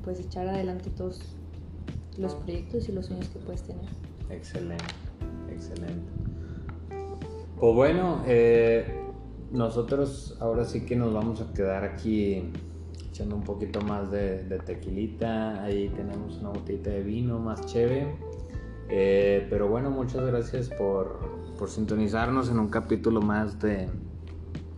pues 0.04 0.20
echar 0.20 0.48
adelante 0.48 0.90
todos 0.90 1.36
los 2.16 2.34
proyectos 2.36 2.88
y 2.88 2.92
los 2.92 3.06
sueños 3.06 3.28
que 3.28 3.40
puedes 3.40 3.62
tener. 3.62 3.84
Excelente, 4.30 4.84
excelente. 5.50 6.08
Pues 7.58 7.74
bueno, 7.74 8.22
eh, 8.26 9.02
nosotros 9.50 10.36
ahora 10.40 10.64
sí 10.64 10.86
que 10.86 10.94
nos 10.96 11.12
vamos 11.12 11.40
a 11.40 11.52
quedar 11.52 11.84
aquí 11.84 12.50
echando 13.16 13.34
un 13.34 13.44
poquito 13.44 13.80
más 13.80 14.10
de, 14.10 14.60
tequilita. 14.66 15.62
Ahí 15.62 15.88
tenemos 15.88 16.36
una 16.38 16.50
botellita 16.50 16.90
de 16.90 17.02
vino 17.02 17.38
más 17.38 17.64
chévere. 17.64 18.14
Eh, 18.90 19.46
pero 19.48 19.68
bueno, 19.68 19.90
muchas 19.90 20.26
gracias 20.26 20.68
por, 20.68 21.18
por 21.58 21.70
sintonizarnos 21.70 22.50
en 22.50 22.58
un 22.58 22.68
capítulo 22.68 23.22
más 23.22 23.58
de 23.58 23.88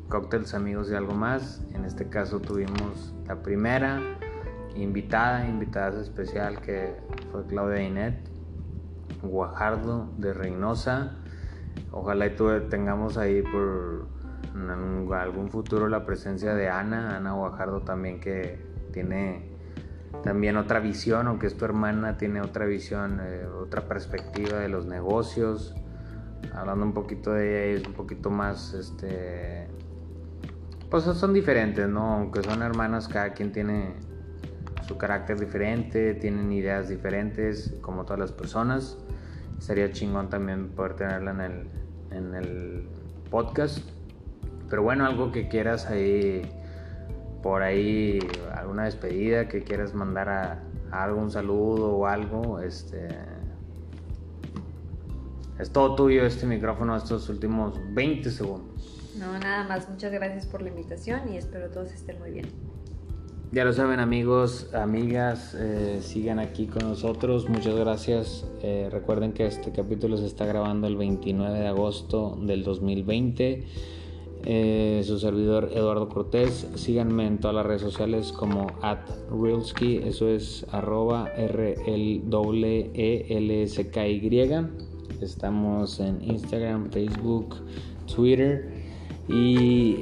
Cócteles 0.09 0.55
Amigos 0.55 0.89
y 0.93 0.95
algo 0.95 1.15
más. 1.15 1.67
En 1.75 1.85
este 1.85 2.09
caso 2.09 2.39
tuvimos 2.39 3.13
la 3.27 3.43
primera 3.43 4.01
invitada, 4.77 5.49
invitada 5.49 6.01
especial 6.01 6.61
que 6.61 6.95
fue 7.33 7.45
Claudia 7.47 7.83
Inet, 7.83 8.21
Guajardo 9.21 10.13
de 10.17 10.33
Reynosa. 10.33 11.17
Ojalá 11.91 12.27
y 12.27 12.37
tengamos 12.71 13.19
ahí 13.19 13.43
por 13.43 14.07
en 14.59 15.13
algún 15.13 15.51
futuro 15.51 15.89
la 15.89 16.05
presencia 16.05 16.55
de 16.55 16.69
Ana, 16.69 17.17
Ana 17.17 17.33
Guajardo 17.33 17.83
también 17.83 18.21
que 18.21 18.61
tiene 18.93 19.57
también 20.23 20.57
otra 20.57 20.81
visión, 20.81 21.27
aunque 21.27 21.47
es 21.47 21.57
tu 21.57 21.65
hermana, 21.65 22.17
tiene 22.17 22.41
otra 22.41 22.67
visión, 22.67 23.21
eh, 23.23 23.47
otra 23.47 23.83
perspectiva 23.83 24.59
de 24.59 24.69
los 24.69 24.87
negocios, 24.87 25.75
hablando 26.55 26.87
un 26.87 26.95
poquito 26.95 27.33
de 27.33 27.73
ella, 27.73 27.81
es 27.81 27.87
un 27.87 27.95
poquito 27.95 28.31
más, 28.31 28.75
este, 28.75 29.69
pues 30.91 31.05
son 31.05 31.33
diferentes, 31.33 31.89
¿no? 31.89 32.15
Aunque 32.15 32.43
son 32.43 32.63
hermanas, 32.63 33.09
cada 33.09 33.33
quien 33.33 33.53
tiene 33.53 33.95
su 34.87 34.97
carácter 34.97 35.39
diferente, 35.39 36.15
tienen 36.15 36.51
ideas 36.51 36.89
diferentes, 36.89 37.75
como 37.83 38.05
todas 38.05 38.19
las 38.19 38.33
personas. 38.33 38.99
Sería 39.59 39.93
chingón 39.93 40.31
también 40.31 40.71
poder 40.71 40.95
tenerla 40.95 41.33
en 41.33 41.41
el, 41.41 41.71
en 42.11 42.35
el 42.35 42.89
podcast. 43.31 43.98
Pero 44.69 44.83
bueno, 44.83 45.07
algo 45.07 45.33
que 45.33 45.49
quieras 45.49 45.87
ahí, 45.87 46.43
por 47.43 47.63
ahí, 47.63 48.19
alguna 48.55 48.85
despedida 48.85 49.49
que 49.49 49.63
quieras 49.63 49.95
mandar 49.95 50.29
a, 50.29 50.65
a 50.91 51.05
algún 51.05 51.31
saludo 51.31 51.97
o 51.97 52.07
algo, 52.07 52.61
este 52.61 53.09
es 55.59 55.73
todo 55.73 55.97
tuyo 55.97 56.25
este 56.25 56.47
micrófono 56.47 56.97
estos 56.97 57.29
últimos 57.29 57.81
20 57.93 58.31
segundos. 58.31 59.15
No, 59.19 59.37
nada 59.39 59.67
más. 59.67 59.89
Muchas 59.89 60.13
gracias 60.13 60.47
por 60.47 60.63
la 60.63 60.69
invitación 60.69 61.33
y 61.33 61.37
espero 61.37 61.69
todos 61.71 61.93
estén 61.93 62.19
muy 62.21 62.31
bien. 62.31 62.47
Ya 63.51 63.65
lo 63.65 63.73
saben 63.73 63.99
amigos, 63.99 64.73
amigas, 64.75 65.57
eh, 65.59 66.01
sigan 66.03 66.39
aquí 66.39 66.67
con 66.67 66.89
nosotros. 66.89 67.49
Muchas 67.49 67.75
gracias. 67.75 68.47
Eh, 68.63 68.89
recuerden 68.93 69.33
que 69.33 69.47
este 69.47 69.73
capítulo 69.73 70.17
se 70.17 70.27
está 70.27 70.45
grabando 70.45 70.87
el 70.87 70.97
29 70.97 71.59
de 71.59 71.67
agosto 71.67 72.39
del 72.41 72.63
2020. 72.63 73.67
Eh, 74.45 75.03
su 75.05 75.19
servidor 75.19 75.71
Eduardo 75.75 76.09
Cortés. 76.09 76.69
Síganme 76.75 77.27
en 77.27 77.39
todas 77.39 77.57
las 77.57 77.67
redes 77.67 77.83
sociales 77.83 78.33
como 78.33 78.67
at 78.83 79.01
eso 80.05 80.29
es 80.29 80.67
arroba 80.71 81.29
R 81.37 81.75
L 81.87 82.23
E 82.95 83.27
L 83.29 83.63
S 83.63 83.91
K 83.91 84.07
Y. 84.07 84.51
Estamos 85.21 86.01
en 86.01 86.23
Instagram, 86.23 86.91
Facebook, 86.91 87.57
Twitter 88.15 88.73
y 89.29 89.97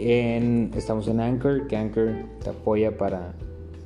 estamos 0.76 1.08
en 1.08 1.20
Anchor, 1.20 1.66
que 1.66 1.76
Anchor 1.76 2.14
te 2.42 2.50
apoya 2.50 2.96
para 2.96 3.34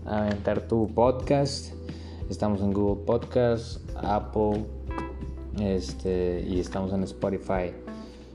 aventar 0.04 0.68
tu 0.68 0.88
podcast. 0.88 1.72
Estamos 2.28 2.60
en 2.60 2.72
Google 2.72 3.04
Podcast, 3.06 3.80
Apple 3.96 4.64
este, 5.58 6.44
y 6.46 6.60
estamos 6.60 6.92
en 6.92 7.02
Spotify. 7.04 7.72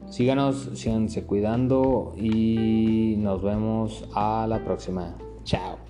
Síganos, 0.09 0.69
síganse 0.75 1.25
cuidando 1.25 2.13
y 2.15 3.15
nos 3.17 3.41
vemos 3.41 4.07
a 4.13 4.45
la 4.47 4.63
próxima. 4.63 5.15
Chao. 5.43 5.84